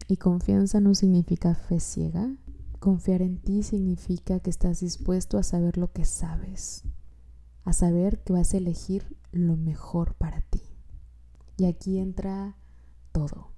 Y 0.07 0.15
confianza 0.15 0.79
no 0.79 0.95
significa 0.95 1.55
fe 1.55 1.81
ciega, 1.81 2.31
Confiar 2.79 3.23
en 3.23 3.39
ti 3.39 3.63
significa 3.63 4.39
que 4.39 4.51
estás 4.51 4.81
dispuesto 4.81 5.39
a 5.39 5.43
saber 5.43 5.77
lo 5.77 5.91
que 5.91 6.05
sabes, 6.05 6.83
a 7.63 7.73
saber 7.73 8.19
que 8.23 8.33
vas 8.33 8.53
a 8.53 8.57
elegir 8.57 9.17
lo 9.31 9.57
mejor 9.57 10.13
para 10.13 10.41
ti. 10.41 10.61
Y 11.57 11.65
aquí 11.65 11.97
entra 11.97 12.55
todo, 13.11 13.49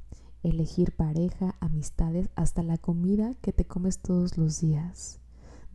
elegir 0.42 0.96
pareja, 0.96 1.56
amistades, 1.60 2.30
hasta 2.36 2.64
la 2.64 2.78
comida 2.78 3.36
que 3.42 3.52
te 3.52 3.66
comes 3.66 4.00
todos 4.00 4.38
los 4.38 4.62
días, 4.62 5.20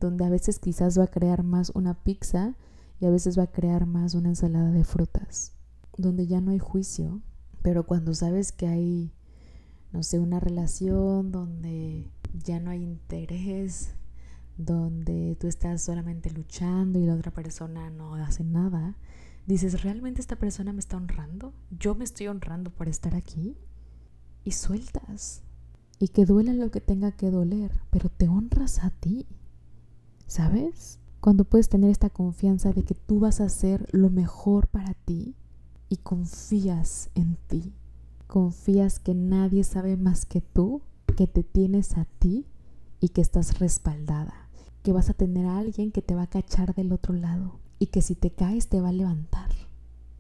donde 0.00 0.24
a 0.24 0.30
veces 0.30 0.58
quizás 0.58 0.98
va 0.98 1.04
a 1.04 1.10
crear 1.10 1.42
más 1.42 1.70
una 1.74 2.02
pizza 2.02 2.56
y 2.98 3.04
a 3.04 3.10
veces 3.10 3.38
va 3.38 3.42
a 3.42 3.52
crear 3.52 3.84
más 3.84 4.14
una 4.14 4.30
ensalada 4.30 4.70
de 4.70 4.84
frutas, 4.84 5.52
donde 5.98 6.26
ya 6.26 6.40
no 6.40 6.52
hay 6.52 6.58
juicio, 6.58 7.20
pero 7.60 7.84
cuando 7.84 8.14
sabes 8.14 8.52
que 8.52 8.68
hay, 8.68 9.12
no 9.92 10.02
sé, 10.02 10.18
una 10.18 10.40
relación 10.40 11.30
donde 11.30 12.10
ya 12.34 12.60
no 12.60 12.70
hay 12.70 12.82
interés, 12.82 13.94
donde 14.56 15.36
tú 15.40 15.46
estás 15.46 15.82
solamente 15.82 16.30
luchando 16.30 16.98
y 16.98 17.06
la 17.06 17.14
otra 17.14 17.32
persona 17.32 17.90
no 17.90 18.14
hace 18.14 18.44
nada, 18.44 18.96
dices, 19.46 19.82
¿realmente 19.82 20.20
esta 20.20 20.36
persona 20.36 20.72
me 20.72 20.80
está 20.80 20.96
honrando? 20.96 21.52
¿Yo 21.70 21.94
me 21.94 22.04
estoy 22.04 22.28
honrando 22.28 22.70
por 22.70 22.88
estar 22.88 23.14
aquí? 23.14 23.56
Y 24.44 24.52
sueltas. 24.52 25.42
Y 25.98 26.08
que 26.08 26.24
duela 26.24 26.52
lo 26.52 26.70
que 26.70 26.80
tenga 26.80 27.12
que 27.12 27.30
doler, 27.30 27.80
pero 27.90 28.08
te 28.08 28.28
honras 28.28 28.82
a 28.84 28.90
ti. 28.90 29.26
¿Sabes? 30.26 30.98
Cuando 31.20 31.44
puedes 31.44 31.68
tener 31.68 31.90
esta 31.90 32.10
confianza 32.10 32.72
de 32.72 32.82
que 32.82 32.94
tú 32.94 33.20
vas 33.20 33.40
a 33.40 33.44
hacer 33.44 33.88
lo 33.92 34.10
mejor 34.10 34.68
para 34.68 34.94
ti 34.94 35.36
y 35.88 35.98
confías 35.98 37.10
en 37.14 37.36
ti. 37.46 37.72
Confías 38.26 38.98
que 38.98 39.14
nadie 39.14 39.64
sabe 39.64 39.96
más 39.96 40.26
que 40.26 40.40
tú 40.40 40.82
que 41.16 41.26
te 41.26 41.42
tienes 41.42 41.96
a 41.96 42.06
ti 42.18 42.46
y 43.00 43.10
que 43.10 43.20
estás 43.20 43.58
respaldada, 43.58 44.48
que 44.82 44.92
vas 44.92 45.10
a 45.10 45.14
tener 45.14 45.46
a 45.46 45.58
alguien 45.58 45.92
que 45.92 46.02
te 46.02 46.14
va 46.14 46.22
a 46.22 46.30
cachar 46.30 46.74
del 46.74 46.92
otro 46.92 47.14
lado 47.14 47.60
y 47.78 47.86
que 47.86 48.02
si 48.02 48.14
te 48.14 48.30
caes 48.30 48.68
te 48.68 48.80
va 48.80 48.88
a 48.88 48.92
levantar 48.92 49.50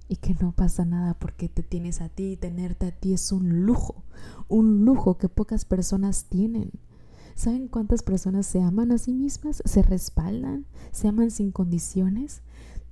y 0.08 0.16
que 0.16 0.34
no 0.34 0.52
pasa 0.52 0.84
nada 0.84 1.14
porque 1.14 1.48
te 1.48 1.62
tienes 1.62 2.00
a 2.00 2.08
ti 2.08 2.32
y 2.32 2.36
tenerte 2.36 2.86
a 2.86 2.92
ti 2.92 3.14
es 3.14 3.32
un 3.32 3.64
lujo, 3.64 4.04
un 4.48 4.84
lujo 4.84 5.18
que 5.18 5.28
pocas 5.28 5.64
personas 5.64 6.24
tienen. 6.24 6.70
¿Saben 7.34 7.66
cuántas 7.66 8.02
personas 8.02 8.46
se 8.46 8.60
aman 8.60 8.92
a 8.92 8.98
sí 8.98 9.12
mismas, 9.12 9.62
se 9.64 9.82
respaldan, 9.82 10.66
se 10.92 11.08
aman 11.08 11.30
sin 11.30 11.50
condiciones? 11.50 12.42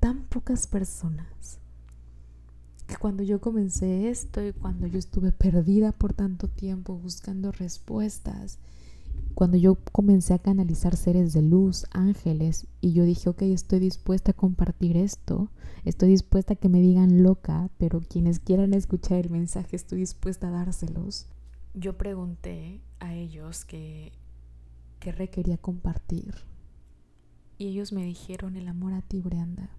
Tan 0.00 0.24
pocas 0.24 0.66
personas 0.66 1.61
cuando 2.98 3.22
yo 3.22 3.40
comencé 3.40 4.08
esto 4.08 4.44
y 4.44 4.52
cuando 4.52 4.86
yo 4.86 4.98
estuve 4.98 5.32
perdida 5.32 5.92
por 5.92 6.12
tanto 6.12 6.48
tiempo 6.48 6.96
buscando 6.96 7.52
respuestas, 7.52 8.58
cuando 9.34 9.56
yo 9.56 9.76
comencé 9.92 10.34
a 10.34 10.38
canalizar 10.38 10.96
seres 10.96 11.32
de 11.32 11.42
luz, 11.42 11.86
ángeles, 11.90 12.66
y 12.80 12.92
yo 12.92 13.04
dije, 13.04 13.30
ok, 13.30 13.42
estoy 13.42 13.78
dispuesta 13.78 14.32
a 14.32 14.34
compartir 14.34 14.96
esto, 14.96 15.48
estoy 15.84 16.10
dispuesta 16.10 16.54
a 16.54 16.56
que 16.56 16.68
me 16.68 16.80
digan 16.80 17.22
loca, 17.22 17.70
pero 17.78 18.00
quienes 18.00 18.40
quieran 18.40 18.74
escuchar 18.74 19.18
el 19.18 19.30
mensaje, 19.30 19.76
estoy 19.76 19.98
dispuesta 19.98 20.48
a 20.48 20.50
dárselos. 20.50 21.26
Yo 21.74 21.96
pregunté 21.96 22.80
a 23.00 23.14
ellos 23.14 23.64
que, 23.64 24.12
que 25.00 25.12
requería 25.12 25.56
compartir. 25.56 26.34
Y 27.58 27.68
ellos 27.68 27.92
me 27.92 28.04
dijeron 28.04 28.56
el 28.56 28.68
amor 28.68 28.92
a 28.92 29.02
ti, 29.02 29.20
Brianda. 29.20 29.70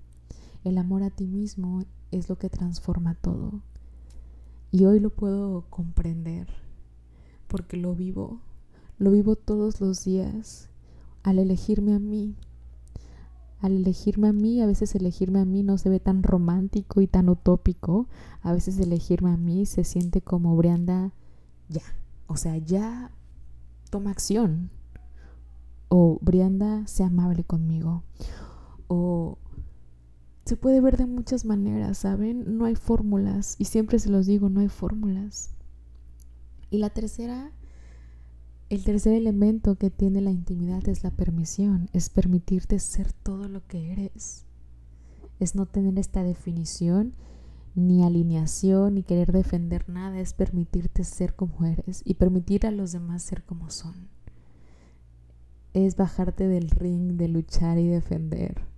El 0.63 0.77
amor 0.77 1.03
a 1.03 1.09
ti 1.09 1.27
mismo 1.27 1.83
es 2.11 2.29
lo 2.29 2.37
que 2.37 2.49
transforma 2.49 3.15
todo. 3.15 3.61
Y 4.71 4.85
hoy 4.85 4.99
lo 4.99 5.09
puedo 5.09 5.65
comprender 5.69 6.47
porque 7.47 7.77
lo 7.77 7.93
vivo, 7.93 8.39
lo 8.97 9.11
vivo 9.11 9.35
todos 9.35 9.81
los 9.81 10.05
días 10.05 10.69
al 11.21 11.39
elegirme 11.39 11.93
a 11.93 11.99
mí. 11.99 12.35
Al 13.59 13.73
elegirme 13.73 14.29
a 14.29 14.33
mí, 14.33 14.61
a 14.61 14.65
veces 14.65 14.95
elegirme 14.95 15.39
a 15.39 15.45
mí 15.45 15.63
no 15.63 15.77
se 15.77 15.89
ve 15.89 15.99
tan 15.99 16.23
romántico 16.23 17.01
y 17.01 17.07
tan 17.07 17.29
utópico. 17.29 18.07
A 18.41 18.51
veces 18.51 18.79
elegirme 18.79 19.31
a 19.31 19.37
mí 19.37 19.65
se 19.65 19.83
siente 19.83 20.21
como 20.21 20.55
Brianda, 20.57 21.13
ya. 21.69 21.83
O 22.27 22.35
sea, 22.35 22.57
ya 22.57 23.11
toma 23.89 24.11
acción. 24.11 24.69
O 25.87 26.17
Brianda, 26.21 26.87
sea 26.87 27.07
amable 27.07 27.43
conmigo. 27.43 28.03
O 28.87 29.37
se 30.45 30.57
puede 30.57 30.81
ver 30.81 30.97
de 30.97 31.05
muchas 31.05 31.45
maneras, 31.45 31.99
¿saben? 31.99 32.57
No 32.57 32.65
hay 32.65 32.75
fórmulas. 32.75 33.55
Y 33.59 33.65
siempre 33.65 33.97
se 33.99 34.09
los 34.09 34.25
digo, 34.25 34.49
no 34.49 34.59
hay 34.59 34.67
fórmulas. 34.67 35.51
Y 36.69 36.79
la 36.79 36.89
tercera, 36.89 37.51
el 38.69 38.83
tercer 38.83 39.13
elemento 39.13 39.75
que 39.75 39.89
tiene 39.89 40.19
la 40.19 40.31
intimidad 40.31 40.87
es 40.89 41.03
la 41.03 41.11
permisión. 41.11 41.89
Es 41.93 42.09
permitirte 42.09 42.79
ser 42.79 43.13
todo 43.13 43.47
lo 43.47 43.65
que 43.67 43.93
eres. 43.93 44.45
Es 45.39 45.55
no 45.55 45.65
tener 45.65 45.97
esta 45.97 46.23
definición 46.23 47.13
ni 47.75 48.03
alineación 48.03 48.95
ni 48.95 49.03
querer 49.03 49.31
defender 49.31 49.87
nada. 49.87 50.19
Es 50.19 50.33
permitirte 50.33 51.05
ser 51.05 51.35
como 51.35 51.63
eres 51.63 52.01
y 52.03 52.15
permitir 52.15 52.65
a 52.65 52.71
los 52.71 52.91
demás 52.91 53.23
ser 53.23 53.43
como 53.43 53.69
son. 53.69 54.09
Es 55.73 55.95
bajarte 55.95 56.49
del 56.49 56.69
ring 56.69 57.13
de 57.13 57.29
luchar 57.29 57.79
y 57.79 57.87
defender 57.87 58.72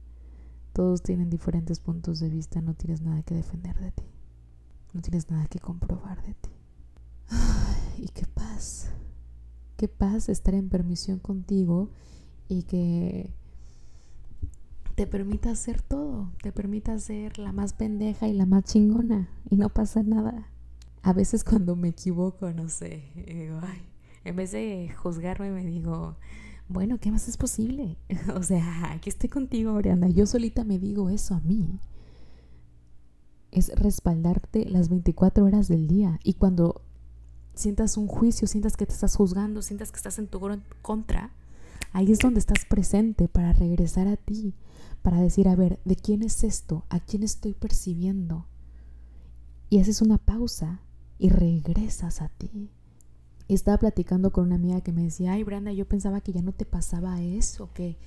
todos 0.75 1.01
tienen 1.01 1.29
diferentes 1.29 1.79
puntos 1.79 2.19
de 2.19 2.27
vista, 2.27 2.61
no 2.61 2.73
tienes 2.73 3.01
nada 3.01 3.23
que 3.23 3.33
defender 3.33 3.79
de 3.79 3.93
ti. 3.93 4.03
No 4.91 5.01
tienes 5.01 5.29
nada 5.29 5.47
que 5.47 5.57
comprobar 5.57 6.21
de 6.21 6.33
ti. 6.33 6.49
y 7.97 8.09
qué 8.09 8.25
paz. 8.27 8.91
Qué 9.77 9.87
paz 9.87 10.27
estar 10.27 10.53
en 10.53 10.67
permisión 10.67 11.19
contigo 11.19 11.91
y 12.49 12.63
que 12.63 13.31
te 14.95 15.07
permita 15.07 15.51
hacer 15.51 15.81
todo, 15.81 16.33
te 16.43 16.51
permita 16.51 16.99
ser 16.99 17.39
la 17.39 17.53
más 17.53 17.71
pendeja 17.71 18.27
y 18.27 18.33
la 18.33 18.45
más 18.45 18.65
chingona 18.65 19.29
y 19.49 19.55
no 19.55 19.69
pasa 19.69 20.03
nada. 20.03 20.49
A 21.03 21.13
veces 21.13 21.45
cuando 21.45 21.77
me 21.77 21.87
equivoco, 21.87 22.51
no 22.51 22.67
sé, 22.67 23.13
en 24.25 24.35
vez 24.35 24.51
de 24.51 24.93
juzgarme 24.97 25.51
me 25.51 25.65
digo, 25.65 26.17
bueno, 26.67 26.97
¿qué 26.99 27.11
más 27.11 27.27
es 27.27 27.37
posible? 27.37 27.97
o 28.35 28.43
sea, 28.43 28.91
aquí 28.91 29.09
estoy 29.09 29.29
contigo, 29.29 29.73
Brianda. 29.75 30.07
Yo 30.09 30.25
solita 30.25 30.63
me 30.63 30.79
digo 30.79 31.09
eso 31.09 31.35
a 31.35 31.39
mí. 31.41 31.79
Es 33.51 33.69
respaldarte 33.75 34.65
las 34.65 34.89
24 34.89 35.45
horas 35.45 35.67
del 35.67 35.87
día. 35.87 36.19
Y 36.23 36.33
cuando 36.33 36.81
sientas 37.53 37.97
un 37.97 38.07
juicio, 38.07 38.47
sientas 38.47 38.75
que 38.75 38.85
te 38.85 38.93
estás 38.93 39.15
juzgando, 39.15 39.61
sientas 39.61 39.91
que 39.91 39.97
estás 39.97 40.19
en 40.19 40.27
tu 40.27 40.41
contra, 40.81 41.31
ahí 41.93 42.11
es 42.11 42.19
donde 42.19 42.39
estás 42.39 42.65
presente 42.65 43.27
para 43.29 43.53
regresar 43.53 44.07
a 44.07 44.17
ti, 44.17 44.55
para 45.01 45.21
decir, 45.21 45.47
a 45.47 45.55
ver, 45.55 45.79
¿de 45.85 45.95
quién 45.95 46.23
es 46.23 46.43
esto? 46.43 46.85
¿A 46.89 46.99
quién 46.99 47.23
estoy 47.23 47.53
percibiendo? 47.53 48.47
Y 49.69 49.79
haces 49.79 50.01
una 50.01 50.17
pausa 50.17 50.81
y 51.17 51.29
regresas 51.29 52.21
a 52.21 52.29
ti 52.29 52.71
estaba 53.53 53.77
platicando 53.77 54.31
con 54.31 54.45
una 54.45 54.55
amiga 54.55 54.81
que 54.81 54.91
me 54.91 55.03
decía, 55.03 55.33
ay 55.33 55.43
Branda, 55.43 55.71
yo 55.71 55.87
pensaba 55.87 56.21
que 56.21 56.33
ya 56.33 56.41
no 56.41 56.51
te 56.51 56.65
pasaba 56.65 57.21
eso, 57.21 57.69
que, 57.73 57.97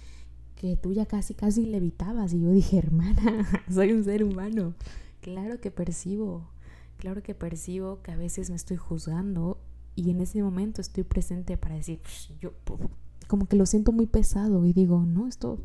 que 0.56 0.76
tú 0.76 0.92
ya 0.92 1.06
casi, 1.06 1.34
casi 1.34 1.64
levitabas. 1.64 2.32
Y 2.32 2.40
yo 2.40 2.50
dije, 2.50 2.78
hermana, 2.78 3.46
soy 3.72 3.92
un 3.92 4.04
ser 4.04 4.24
humano. 4.24 4.74
Claro 5.20 5.60
que 5.60 5.70
percibo, 5.70 6.48
claro 6.96 7.22
que 7.22 7.34
percibo 7.34 8.02
que 8.02 8.12
a 8.12 8.16
veces 8.16 8.50
me 8.50 8.56
estoy 8.56 8.76
juzgando 8.76 9.58
y 9.94 10.10
en 10.10 10.20
ese 10.20 10.42
momento 10.42 10.80
estoy 10.80 11.04
presente 11.04 11.56
para 11.56 11.74
decir, 11.74 12.00
yo 12.40 12.52
como 13.26 13.46
que 13.46 13.56
lo 13.56 13.66
siento 13.66 13.92
muy 13.92 14.06
pesado 14.06 14.64
y 14.64 14.72
digo, 14.72 15.04
no, 15.04 15.26
esto, 15.26 15.60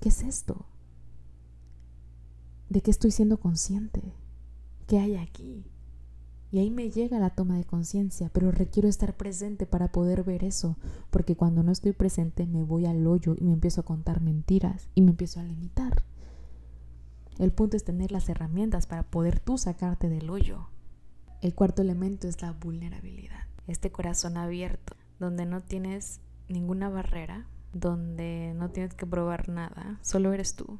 ¿qué 0.00 0.10
es 0.10 0.22
esto? 0.22 0.66
¿De 2.68 2.80
qué 2.80 2.90
estoy 2.90 3.10
siendo 3.10 3.38
consciente? 3.38 4.14
¿Qué 4.86 4.98
hay 4.98 5.16
aquí? 5.16 5.64
Y 6.52 6.58
ahí 6.58 6.70
me 6.70 6.90
llega 6.90 7.18
la 7.18 7.30
toma 7.30 7.56
de 7.56 7.64
conciencia, 7.64 8.28
pero 8.30 8.52
requiero 8.52 8.86
estar 8.86 9.16
presente 9.16 9.64
para 9.64 9.90
poder 9.90 10.22
ver 10.22 10.44
eso, 10.44 10.76
porque 11.08 11.34
cuando 11.34 11.62
no 11.62 11.72
estoy 11.72 11.92
presente 11.92 12.46
me 12.46 12.62
voy 12.62 12.84
al 12.84 13.06
hoyo 13.06 13.34
y 13.38 13.44
me 13.44 13.54
empiezo 13.54 13.80
a 13.80 13.84
contar 13.84 14.20
mentiras 14.20 14.90
y 14.94 15.00
me 15.00 15.12
empiezo 15.12 15.40
a 15.40 15.44
limitar. 15.44 16.04
El 17.38 17.52
punto 17.52 17.78
es 17.78 17.84
tener 17.84 18.12
las 18.12 18.28
herramientas 18.28 18.86
para 18.86 19.02
poder 19.02 19.40
tú 19.40 19.56
sacarte 19.56 20.10
del 20.10 20.28
hoyo. 20.28 20.68
El 21.40 21.54
cuarto 21.54 21.80
elemento 21.80 22.28
es 22.28 22.42
la 22.42 22.52
vulnerabilidad, 22.52 23.46
este 23.66 23.90
corazón 23.90 24.36
abierto, 24.36 24.94
donde 25.18 25.46
no 25.46 25.62
tienes 25.62 26.20
ninguna 26.50 26.90
barrera, 26.90 27.46
donde 27.72 28.52
no 28.58 28.68
tienes 28.68 28.92
que 28.92 29.06
probar 29.06 29.48
nada, 29.48 29.98
solo 30.02 30.34
eres 30.34 30.54
tú. 30.54 30.78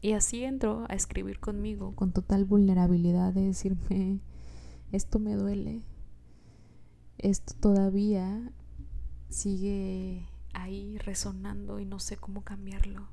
Y 0.00 0.12
así 0.12 0.44
entro 0.44 0.84
a 0.88 0.94
escribir 0.94 1.40
conmigo 1.40 1.96
con 1.96 2.12
total 2.12 2.44
vulnerabilidad 2.44 3.32
de 3.32 3.46
decirme, 3.46 4.20
esto 4.92 5.18
me 5.18 5.34
duele, 5.34 5.82
esto 7.18 7.54
todavía 7.60 8.52
sigue 9.28 10.28
ahí 10.52 10.98
resonando 10.98 11.78
y 11.78 11.84
no 11.84 11.98
sé 11.98 12.16
cómo 12.16 12.42
cambiarlo. 12.42 13.08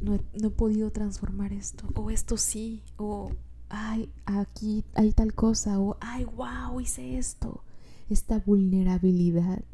No 0.00 0.14
he, 0.14 0.50
podido 0.50 0.90
transformar 0.90 1.52
esto, 1.52 1.88
o 1.94 2.10
esto 2.10 2.36
sí, 2.36 2.82
o 2.98 3.30
ay, 3.70 4.10
aquí 4.26 4.84
hay 4.94 5.12
tal 5.12 5.34
cosa, 5.34 5.80
o 5.80 5.96
ay, 6.00 6.24
wow, 6.24 6.78
hice 6.80 7.16
esto. 7.16 7.62
Esta 8.10 8.38
vulnerabilidad 8.38 9.64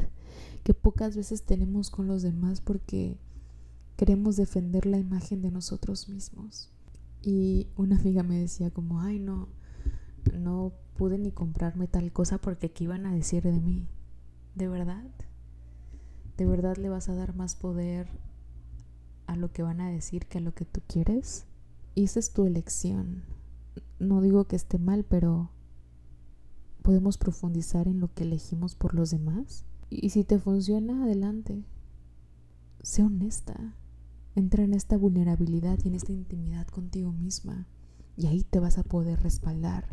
que 0.62 0.74
pocas 0.74 1.16
veces 1.16 1.42
tenemos 1.42 1.90
con 1.90 2.06
los 2.06 2.22
demás 2.22 2.60
porque 2.60 3.18
queremos 3.96 4.36
defender 4.36 4.86
la 4.86 4.98
imagen 4.98 5.42
de 5.42 5.50
nosotros 5.50 6.08
mismos. 6.08 6.70
Y 7.22 7.66
una 7.76 7.96
amiga 7.96 8.22
me 8.22 8.38
decía 8.38 8.70
como, 8.70 9.00
ay, 9.00 9.18
no, 9.18 9.48
no 10.38 10.72
pude 10.96 11.18
ni 11.18 11.32
comprarme 11.32 11.86
tal 11.86 12.12
cosa 12.12 12.38
porque 12.38 12.70
qué 12.70 12.84
iban 12.84 13.06
a 13.06 13.14
decir 13.14 13.42
de 13.42 13.60
mí. 13.60 13.88
¿De 14.54 14.68
verdad? 14.68 15.10
¿De 16.36 16.46
verdad 16.46 16.76
le 16.76 16.88
vas 16.88 17.08
a 17.08 17.14
dar 17.14 17.34
más 17.34 17.54
poder 17.54 18.08
a 19.26 19.36
lo 19.36 19.52
que 19.52 19.62
van 19.62 19.80
a 19.80 19.90
decir 19.90 20.26
que 20.26 20.38
a 20.38 20.40
lo 20.40 20.54
que 20.54 20.64
tú 20.64 20.80
quieres? 20.86 21.46
Y 21.94 22.04
esa 22.04 22.18
es 22.18 22.32
tu 22.32 22.44
elección. 22.46 23.24
No 23.98 24.20
digo 24.20 24.44
que 24.44 24.56
esté 24.56 24.78
mal, 24.78 25.04
pero 25.04 25.50
podemos 26.82 27.18
profundizar 27.18 27.88
en 27.88 28.00
lo 28.00 28.12
que 28.12 28.24
elegimos 28.24 28.74
por 28.74 28.94
los 28.94 29.10
demás. 29.10 29.64
Y 29.90 30.10
si 30.10 30.24
te 30.24 30.38
funciona, 30.38 31.04
adelante. 31.04 31.64
Sé 32.82 33.02
honesta. 33.02 33.74
Entra 34.34 34.64
en 34.64 34.74
esta 34.74 34.96
vulnerabilidad 34.96 35.78
y 35.84 35.88
en 35.88 35.94
esta 35.94 36.12
intimidad 36.12 36.66
contigo 36.68 37.12
misma. 37.12 37.66
Y 38.16 38.26
ahí 38.26 38.44
te 38.44 38.60
vas 38.60 38.78
a 38.78 38.82
poder 38.82 39.22
respaldar. 39.22 39.86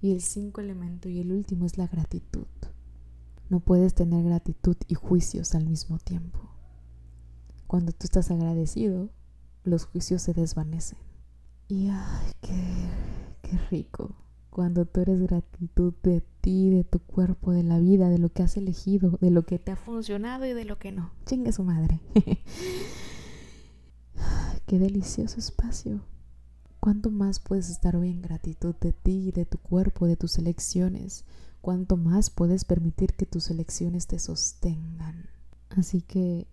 Y 0.00 0.12
el 0.12 0.20
cinco 0.20 0.60
elemento 0.60 1.08
y 1.08 1.20
el 1.20 1.32
último 1.32 1.66
es 1.66 1.78
la 1.78 1.86
gratitud. 1.86 2.46
No 3.48 3.60
puedes 3.60 3.94
tener 3.94 4.24
gratitud 4.24 4.76
y 4.88 4.94
juicios 4.94 5.54
al 5.54 5.66
mismo 5.66 5.98
tiempo. 5.98 6.50
Cuando 7.66 7.92
tú 7.92 8.04
estás 8.04 8.30
agradecido, 8.30 9.10
los 9.64 9.86
juicios 9.86 10.22
se 10.22 10.34
desvanecen. 10.34 10.98
Y 11.68 11.88
ay, 11.88 12.32
qué, 12.40 12.88
qué 13.42 13.58
rico. 13.70 14.14
Cuando 14.50 14.84
tú 14.84 15.00
eres 15.00 15.20
gratitud 15.20 15.94
de 16.02 16.22
ti, 16.40 16.70
de 16.70 16.84
tu 16.84 17.00
cuerpo, 17.00 17.52
de 17.52 17.62
la 17.62 17.78
vida, 17.78 18.08
de 18.08 18.18
lo 18.18 18.28
que 18.28 18.42
has 18.42 18.56
elegido, 18.56 19.18
de 19.20 19.30
lo 19.30 19.44
que 19.44 19.58
te 19.58 19.72
ha 19.72 19.76
funcionado 19.76 20.46
y 20.46 20.52
de 20.52 20.64
lo 20.64 20.78
que 20.78 20.92
no. 20.92 21.10
Chingue 21.26 21.52
su 21.52 21.64
madre. 21.64 22.00
qué 24.66 24.78
delicioso 24.78 25.38
espacio. 25.38 26.02
¿Cuánto 26.84 27.10
más 27.10 27.40
puedes 27.40 27.70
estar 27.70 27.96
hoy 27.96 28.10
en 28.10 28.20
gratitud 28.20 28.74
de 28.78 28.92
ti, 28.92 29.32
de 29.32 29.46
tu 29.46 29.56
cuerpo, 29.56 30.06
de 30.06 30.16
tus 30.16 30.36
elecciones? 30.36 31.24
¿Cuánto 31.62 31.96
más 31.96 32.28
puedes 32.28 32.66
permitir 32.66 33.14
que 33.14 33.24
tus 33.24 33.48
elecciones 33.48 34.06
te 34.06 34.18
sostengan? 34.18 35.30
Así 35.70 36.02
que 36.02 36.46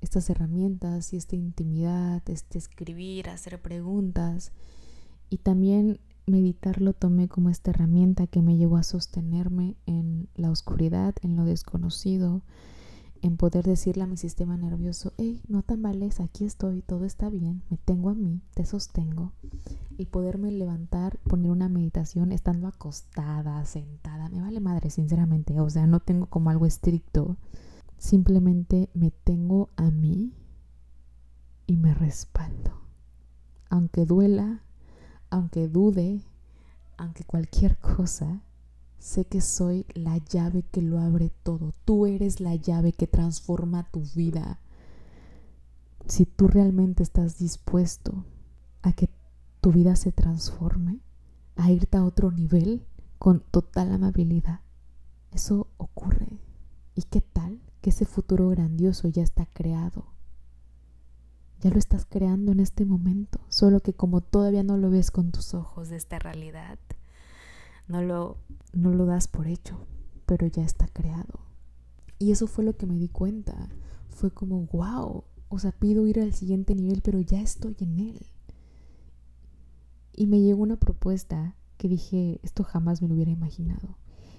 estas 0.00 0.30
herramientas 0.30 1.12
y 1.12 1.16
esta 1.16 1.34
intimidad, 1.34 2.22
este 2.26 2.58
escribir, 2.58 3.28
hacer 3.28 3.60
preguntas 3.60 4.52
y 5.28 5.38
también 5.38 5.98
meditar 6.26 6.80
lo 6.80 6.92
tomé 6.92 7.26
como 7.26 7.50
esta 7.50 7.72
herramienta 7.72 8.28
que 8.28 8.40
me 8.40 8.56
llevó 8.56 8.76
a 8.76 8.84
sostenerme 8.84 9.74
en 9.86 10.28
la 10.36 10.52
oscuridad, 10.52 11.16
en 11.22 11.34
lo 11.34 11.44
desconocido, 11.44 12.42
en 13.22 13.36
poder 13.36 13.64
decirle 13.64 14.02
a 14.02 14.08
mi 14.08 14.16
sistema 14.16 14.56
nervioso, 14.56 15.12
hey, 15.16 15.40
no 15.46 15.62
tambales, 15.62 16.18
aquí 16.18 16.44
estoy, 16.44 16.82
todo 16.82 17.04
está 17.04 17.30
bien, 17.30 17.62
me 17.70 17.76
tengo 17.76 18.10
a 18.10 18.14
mí, 18.14 18.42
te 18.54 18.66
sostengo. 18.66 19.32
Y 19.96 20.06
poderme 20.06 20.50
levantar, 20.50 21.18
poner 21.18 21.52
una 21.52 21.68
meditación 21.68 22.32
estando 22.32 22.66
acostada, 22.66 23.64
sentada, 23.64 24.28
me 24.28 24.40
vale 24.40 24.58
madre, 24.58 24.90
sinceramente, 24.90 25.60
o 25.60 25.70
sea, 25.70 25.86
no 25.86 26.00
tengo 26.00 26.26
como 26.26 26.50
algo 26.50 26.66
estricto, 26.66 27.36
simplemente 27.96 28.90
me 28.92 29.12
tengo 29.12 29.70
a 29.76 29.92
mí 29.92 30.32
y 31.68 31.76
me 31.76 31.94
respaldo. 31.94 32.72
Aunque 33.70 34.04
duela, 34.04 34.62
aunque 35.30 35.68
dude, 35.68 36.22
aunque 36.96 37.22
cualquier 37.22 37.78
cosa, 37.78 38.42
Sé 39.02 39.24
que 39.24 39.40
soy 39.40 39.84
la 39.94 40.18
llave 40.18 40.62
que 40.62 40.80
lo 40.80 41.00
abre 41.00 41.32
todo. 41.42 41.74
Tú 41.84 42.06
eres 42.06 42.38
la 42.38 42.54
llave 42.54 42.92
que 42.92 43.08
transforma 43.08 43.90
tu 43.90 44.04
vida. 44.14 44.60
Si 46.06 46.24
tú 46.24 46.46
realmente 46.46 47.02
estás 47.02 47.36
dispuesto 47.36 48.24
a 48.80 48.92
que 48.92 49.10
tu 49.60 49.72
vida 49.72 49.96
se 49.96 50.12
transforme, 50.12 51.00
a 51.56 51.72
irte 51.72 51.96
a 51.96 52.04
otro 52.04 52.30
nivel 52.30 52.86
con 53.18 53.40
total 53.40 53.90
amabilidad, 53.90 54.60
eso 55.32 55.66
ocurre. 55.78 56.38
¿Y 56.94 57.02
qué 57.02 57.20
tal 57.20 57.60
que 57.80 57.90
ese 57.90 58.04
futuro 58.04 58.50
grandioso 58.50 59.08
ya 59.08 59.24
está 59.24 59.46
creado? 59.46 60.04
Ya 61.60 61.70
lo 61.70 61.78
estás 61.80 62.06
creando 62.08 62.52
en 62.52 62.60
este 62.60 62.84
momento, 62.84 63.40
solo 63.48 63.80
que 63.80 63.94
como 63.94 64.20
todavía 64.20 64.62
no 64.62 64.76
lo 64.76 64.90
ves 64.90 65.10
con 65.10 65.32
tus 65.32 65.54
ojos 65.54 65.88
de 65.88 65.96
esta 65.96 66.20
realidad, 66.20 66.78
no 67.88 68.02
lo, 68.02 68.38
no 68.72 68.92
lo 68.92 69.06
das 69.06 69.28
por 69.28 69.46
hecho, 69.46 69.86
pero 70.26 70.46
ya 70.46 70.64
está 70.64 70.86
creado. 70.88 71.40
Y 72.18 72.30
eso 72.30 72.46
fue 72.46 72.64
lo 72.64 72.76
que 72.76 72.86
me 72.86 72.96
di 72.96 73.08
cuenta. 73.08 73.68
Fue 74.08 74.30
como, 74.30 74.66
wow, 74.66 75.24
o 75.48 75.58
sea, 75.58 75.72
pido 75.72 76.06
ir 76.06 76.20
al 76.20 76.32
siguiente 76.32 76.74
nivel, 76.74 77.02
pero 77.02 77.20
ya 77.20 77.40
estoy 77.40 77.76
en 77.80 77.98
él. 77.98 78.26
Y 80.14 80.26
me 80.26 80.40
llegó 80.40 80.62
una 80.62 80.76
propuesta 80.76 81.56
que 81.78 81.88
dije, 81.88 82.40
esto 82.42 82.64
jamás 82.64 83.02
me 83.02 83.08
lo 83.08 83.14
hubiera 83.14 83.30
imaginado. 83.30 83.98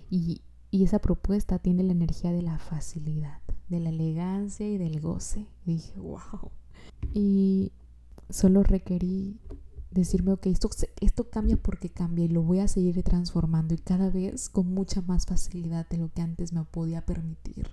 Y, 0.10 0.41
y 0.71 0.84
esa 0.84 0.99
propuesta 0.99 1.60
tiene 1.60 1.84
la 1.84 1.91
energía 1.91 2.32
de 2.32 2.41
la 2.41 2.58
facilidad, 2.58 3.41
de 3.67 3.79
la 3.79 3.89
elegancia 3.89 4.67
y 4.67 4.77
del 4.77 5.01
goce. 5.01 5.47
Dije, 5.65 5.99
wow. 5.99 6.51
Y 7.13 7.73
solo 8.29 8.63
requerí 8.63 9.39
decirme, 9.93 10.34
ok, 10.34 10.47
esto, 10.47 10.69
esto 11.01 11.29
cambia 11.29 11.58
porque 11.58 11.89
cambia 11.89 12.25
y 12.25 12.29
lo 12.29 12.41
voy 12.41 12.60
a 12.60 12.67
seguir 12.67 13.01
transformando 13.03 13.73
y 13.73 13.77
cada 13.77 14.10
vez 14.10 14.49
con 14.49 14.73
mucha 14.73 15.01
más 15.01 15.25
facilidad 15.25 15.88
de 15.89 15.97
lo 15.97 16.10
que 16.10 16.21
antes 16.21 16.53
me 16.53 16.63
podía 16.63 17.06
permitir. 17.06 17.69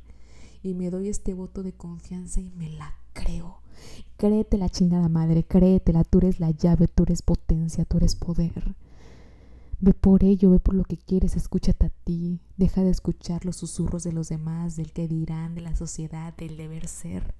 Y 0.62 0.74
me 0.74 0.90
doy 0.90 1.08
este 1.08 1.34
voto 1.34 1.62
de 1.62 1.72
confianza 1.72 2.40
y 2.40 2.50
me 2.50 2.68
la 2.70 2.94
creo. 3.12 3.60
Créete 4.16 4.58
la 4.58 4.68
chingada 4.68 5.08
madre, 5.08 5.44
créetela, 5.44 6.04
tú 6.04 6.18
eres 6.18 6.40
la 6.40 6.50
llave, 6.50 6.86
tú 6.88 7.04
eres 7.04 7.22
potencia, 7.22 7.84
tú 7.86 7.96
eres 7.96 8.14
poder. 8.14 8.74
Ve 9.80 9.94
por 9.94 10.24
ello, 10.24 10.50
ve 10.50 10.60
por 10.60 10.74
lo 10.74 10.84
que 10.84 10.98
quieres, 10.98 11.36
escúchate 11.36 11.86
a 11.86 11.92
ti, 12.04 12.38
deja 12.58 12.82
de 12.82 12.90
escuchar 12.90 13.46
los 13.46 13.56
susurros 13.56 14.04
de 14.04 14.12
los 14.12 14.28
demás, 14.28 14.76
del 14.76 14.92
que 14.92 15.08
dirán, 15.08 15.54
de 15.54 15.62
la 15.62 15.74
sociedad, 15.74 16.36
del 16.36 16.58
deber 16.58 16.86
ser. 16.86 17.34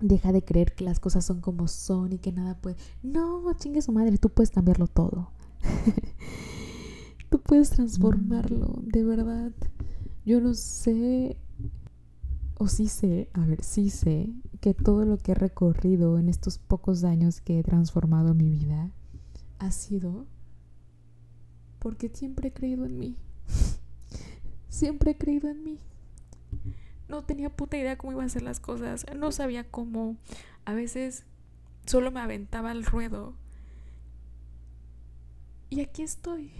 Deja 0.00 0.32
de 0.32 0.44
creer 0.44 0.74
que 0.74 0.84
las 0.84 1.00
cosas 1.00 1.24
son 1.24 1.40
como 1.40 1.68
son 1.68 2.12
y 2.12 2.18
que 2.18 2.32
nada 2.32 2.56
puede. 2.56 2.76
No, 3.02 3.52
chingue 3.54 3.82
su 3.82 3.92
madre, 3.92 4.18
tú 4.18 4.28
puedes 4.30 4.50
cambiarlo 4.50 4.86
todo. 4.86 5.30
tú 7.30 7.40
puedes 7.40 7.70
transformarlo, 7.70 8.80
de 8.82 9.04
verdad. 9.04 9.52
Yo 10.24 10.40
no 10.40 10.54
sé, 10.54 11.36
o 12.58 12.68
sí 12.68 12.88
sé, 12.88 13.28
a 13.32 13.44
ver, 13.44 13.62
sí 13.62 13.90
sé 13.90 14.32
que 14.60 14.74
todo 14.74 15.04
lo 15.04 15.18
que 15.18 15.32
he 15.32 15.34
recorrido 15.34 16.18
en 16.18 16.28
estos 16.28 16.58
pocos 16.58 17.04
años 17.04 17.40
que 17.40 17.58
he 17.58 17.62
transformado 17.62 18.34
mi 18.34 18.50
vida 18.50 18.90
ha 19.58 19.70
sido 19.70 20.26
porque 21.78 22.08
siempre 22.08 22.48
he 22.48 22.52
creído 22.52 22.86
en 22.86 22.98
mí. 22.98 23.16
siempre 24.68 25.12
he 25.12 25.16
creído 25.16 25.50
en 25.50 25.62
mí 25.62 25.78
no 27.08 27.22
tenía 27.22 27.50
puta 27.50 27.76
idea 27.76 27.98
cómo 27.98 28.12
iba 28.12 28.24
a 28.24 28.28
ser 28.28 28.42
las 28.42 28.60
cosas, 28.60 29.06
no 29.16 29.32
sabía 29.32 29.64
cómo. 29.70 30.16
A 30.64 30.74
veces 30.74 31.24
solo 31.86 32.10
me 32.10 32.20
aventaba 32.20 32.70
al 32.70 32.84
ruedo. 32.84 33.34
Y 35.70 35.80
aquí 35.80 36.02
estoy. 36.02 36.52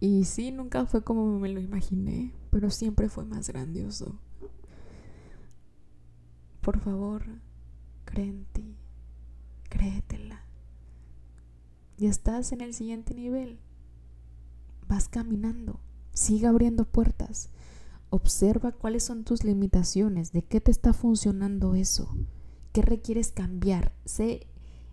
Y 0.00 0.24
sí, 0.24 0.50
nunca 0.50 0.86
fue 0.86 1.04
como 1.04 1.38
me 1.38 1.50
lo 1.50 1.60
imaginé, 1.60 2.32
pero 2.50 2.70
siempre 2.70 3.08
fue 3.08 3.24
más 3.24 3.48
grandioso. 3.48 4.18
Por 6.62 6.80
favor, 6.80 7.24
cree 8.04 8.28
en 8.28 8.44
ti. 8.46 8.76
Créetela. 9.68 10.44
Ya 11.98 12.08
estás 12.08 12.52
en 12.52 12.62
el 12.62 12.72
siguiente 12.72 13.14
nivel. 13.14 13.58
Vas 14.88 15.08
caminando. 15.08 15.80
Sigue 16.12 16.46
abriendo 16.46 16.86
puertas. 16.86 17.50
Observa 18.10 18.72
cuáles 18.72 19.04
son 19.04 19.24
tus 19.24 19.44
limitaciones, 19.44 20.32
de 20.32 20.42
qué 20.42 20.60
te 20.60 20.72
está 20.72 20.92
funcionando 20.92 21.74
eso, 21.74 22.14
qué 22.72 22.82
requieres 22.82 23.30
cambiar. 23.30 23.92
Sé, 24.04 24.48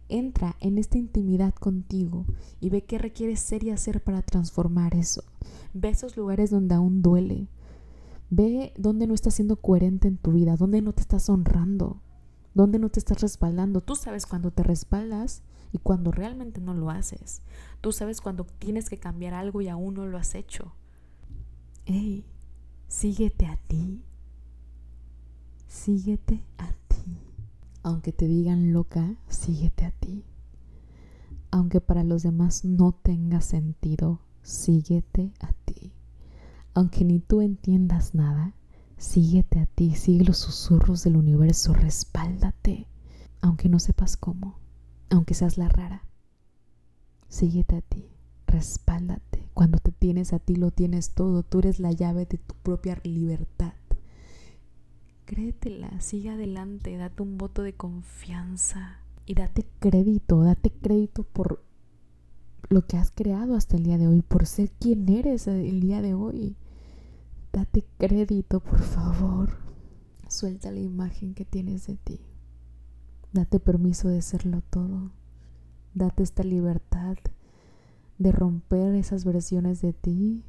entra 0.10 0.56
en 0.60 0.78
esta 0.78 0.98
intimidad 0.98 1.54
contigo 1.54 2.26
y 2.60 2.70
ve 2.70 2.84
qué 2.84 2.98
requieres 2.98 3.40
ser 3.40 3.64
y 3.64 3.72
hacer 3.72 4.04
para 4.04 4.22
transformar 4.22 4.96
eso. 4.96 5.24
Ve 5.74 5.90
esos 5.90 6.16
lugares 6.16 6.50
donde 6.50 6.76
aún 6.76 7.02
duele. 7.02 7.50
Ve 8.30 8.74
dónde 8.78 9.08
no 9.08 9.14
estás 9.14 9.36
siendo 9.36 9.56
coherente 9.58 10.08
en 10.08 10.18
tu 10.18 10.34
vida, 10.34 10.56
dónde 10.56 10.82
no 10.82 10.94
te 10.94 11.02
estás 11.02 11.30
honrando, 11.30 12.02
dónde 12.54 12.78
no 12.78 12.90
te 12.90 13.00
estás 13.00 13.22
respaldando. 13.22 13.82
Tú 13.82 13.96
sabes 13.96 14.26
cuando 14.26 14.52
te 14.52 14.64
respaldas 14.64 15.44
y 15.72 15.78
cuando 15.78 16.12
realmente 16.12 16.62
no 16.62 16.74
lo 16.74 16.90
haces. 16.90 17.42
Tú 17.82 17.92
sabes 17.92 18.22
cuando 18.22 18.46
tienes 18.46 18.90
que 18.90 18.98
cambiar 18.98 19.34
algo 19.34 19.62
y 19.62 19.70
aún 19.70 19.96
no 19.96 20.06
lo 20.06 20.18
has 20.18 20.36
hecho. 20.36 20.74
Ey, 21.86 22.26
síguete 22.88 23.46
a 23.46 23.58
ti. 23.68 24.04
Síguete 25.68 26.44
a 26.58 26.72
ti. 26.88 27.18
Aunque 27.84 28.12
te 28.12 28.28
digan 28.28 28.74
loca, 28.74 29.16
síguete 29.28 29.86
a 29.86 29.92
ti. 29.92 30.24
Aunque 31.52 31.82
para 31.82 32.04
los 32.04 32.24
demás 32.24 32.66
no 32.66 32.92
tenga 32.92 33.42
sentido, 33.42 34.20
síguete 34.42 35.34
a 35.40 35.54
ti. 35.66 35.94
Aunque 36.74 37.06
ni 37.06 37.20
tú 37.20 37.42
entiendas 37.42 38.14
nada, 38.14 38.54
síguete 38.98 39.60
a 39.60 39.66
ti, 39.66 39.96
sigue 39.96 40.26
los 40.26 40.38
susurros 40.38 41.04
del 41.04 41.18
universo, 41.18 41.74
respáldate, 41.74 42.88
aunque 43.42 43.70
no 43.70 43.80
sepas 43.80 44.18
cómo, 44.18 44.60
aunque 45.10 45.34
seas 45.34 45.58
la 45.58 45.70
rara. 45.70 46.04
Síguete 47.30 47.78
a 47.78 47.82
ti, 47.82 48.06
respáldate. 48.48 49.27
Cuando 49.58 49.80
te 49.80 49.92
tienes 49.92 50.34
a 50.34 50.38
ti 50.38 50.56
lo 50.56 50.70
tienes 50.70 51.16
todo, 51.16 51.42
tú 51.42 51.58
eres 51.58 51.80
la 51.80 51.92
llave 51.92 52.28
de 52.28 52.38
tu 52.38 52.54
propia 52.62 53.02
libertad. 53.04 53.74
Créetela, 55.26 56.00
sigue 56.00 56.30
adelante, 56.30 56.96
date 56.96 57.24
un 57.24 57.40
voto 57.40 57.64
de 57.64 57.74
confianza 57.74 59.00
y 59.26 59.34
date 59.34 59.68
crédito, 59.80 60.44
date 60.44 60.70
crédito 60.70 61.24
por 61.24 61.64
lo 62.70 62.86
que 62.86 62.98
has 62.98 63.10
creado 63.10 63.56
hasta 63.56 63.78
el 63.78 63.84
día 63.86 63.98
de 63.98 64.08
hoy, 64.08 64.22
por 64.22 64.46
ser 64.46 64.70
quien 64.74 65.10
eres 65.10 65.48
el 65.48 65.80
día 65.80 66.04
de 66.04 66.14
hoy. 66.14 66.56
Date 67.52 67.84
crédito, 67.98 68.60
por 68.60 68.82
favor. 68.82 69.58
Suelta 70.28 70.70
la 70.70 70.82
imagen 70.82 71.34
que 71.34 71.46
tienes 71.46 71.88
de 71.88 71.96
ti. 71.96 72.22
Date 73.34 73.60
permiso 73.60 74.08
de 74.08 74.22
serlo 74.22 74.62
todo. 74.70 75.10
Date 75.96 76.22
esta 76.22 76.44
libertad 76.44 77.18
de 78.18 78.32
romper 78.32 78.96
esas 78.96 79.26
versiones 79.26 79.82
de 79.82 79.94
ti 79.94 80.44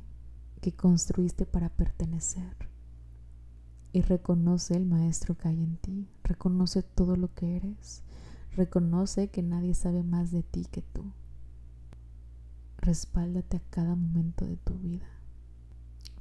que 0.60 0.74
construiste 0.74 1.46
para 1.46 1.68
pertenecer. 1.68 2.68
Y 3.92 4.02
reconoce 4.02 4.74
el 4.76 4.86
maestro 4.86 5.36
que 5.36 5.48
hay 5.48 5.62
en 5.62 5.76
ti. 5.76 6.08
Reconoce 6.22 6.82
todo 6.82 7.16
lo 7.16 7.32
que 7.34 7.56
eres. 7.56 8.02
Reconoce 8.52 9.28
que 9.28 9.42
nadie 9.42 9.74
sabe 9.74 10.02
más 10.02 10.30
de 10.30 10.42
ti 10.42 10.66
que 10.70 10.82
tú. 10.82 11.12
Respáldate 12.78 13.58
a 13.58 13.62
cada 13.70 13.94
momento 13.94 14.46
de 14.46 14.56
tu 14.56 14.74
vida. 14.74 15.08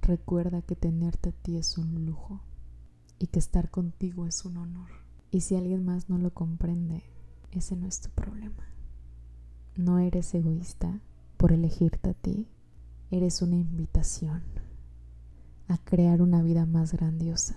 Recuerda 0.01 0.61
que 0.61 0.75
tenerte 0.75 1.29
a 1.29 1.33
ti 1.33 1.57
es 1.57 1.77
un 1.77 2.05
lujo 2.05 2.41
y 3.19 3.27
que 3.27 3.39
estar 3.39 3.69
contigo 3.69 4.25
es 4.25 4.45
un 4.45 4.57
honor. 4.57 4.89
Y 5.31 5.41
si 5.41 5.55
alguien 5.55 5.83
más 5.83 6.09
no 6.09 6.17
lo 6.17 6.33
comprende, 6.33 7.03
ese 7.51 7.75
no 7.75 7.87
es 7.87 7.99
tu 7.99 8.09
problema. 8.11 8.63
No 9.75 9.99
eres 9.99 10.33
egoísta 10.33 11.01
por 11.37 11.51
elegirte 11.51 12.09
a 12.09 12.13
ti. 12.13 12.47
Eres 13.11 13.41
una 13.41 13.55
invitación 13.55 14.43
a 15.67 15.77
crear 15.77 16.21
una 16.21 16.41
vida 16.41 16.65
más 16.65 16.93
grandiosa, 16.93 17.55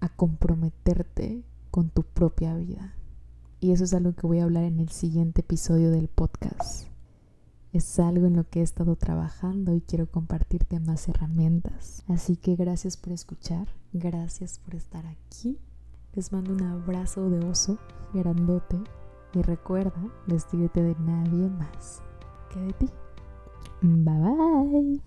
a 0.00 0.08
comprometerte 0.08 1.44
con 1.70 1.90
tu 1.90 2.02
propia 2.02 2.54
vida. 2.54 2.94
Y 3.60 3.72
eso 3.72 3.84
es 3.84 3.94
algo 3.94 4.14
que 4.14 4.26
voy 4.26 4.38
a 4.38 4.44
hablar 4.44 4.64
en 4.64 4.80
el 4.80 4.90
siguiente 4.90 5.40
episodio 5.40 5.90
del 5.90 6.08
podcast. 6.08 6.86
Es 7.72 7.98
algo 7.98 8.26
en 8.26 8.36
lo 8.36 8.48
que 8.48 8.60
he 8.60 8.62
estado 8.62 8.96
trabajando 8.96 9.74
y 9.74 9.80
quiero 9.80 10.10
compartirte 10.10 10.80
más 10.80 11.08
herramientas. 11.08 12.04
Así 12.08 12.36
que 12.36 12.56
gracias 12.56 12.96
por 12.96 13.12
escuchar, 13.12 13.68
gracias 13.92 14.58
por 14.58 14.74
estar 14.74 15.04
aquí. 15.06 15.58
Les 16.14 16.32
mando 16.32 16.52
un 16.52 16.62
abrazo 16.62 17.28
de 17.28 17.44
oso 17.44 17.78
grandote 18.14 18.78
y 19.34 19.42
recuerda, 19.42 20.00
vestirte 20.26 20.82
de 20.82 20.94
nadie 20.94 21.50
más 21.50 22.05
que 22.56 22.62
de 22.66 22.72
ti. 22.72 22.86
Bye 23.82 24.14
bye. 24.20 25.00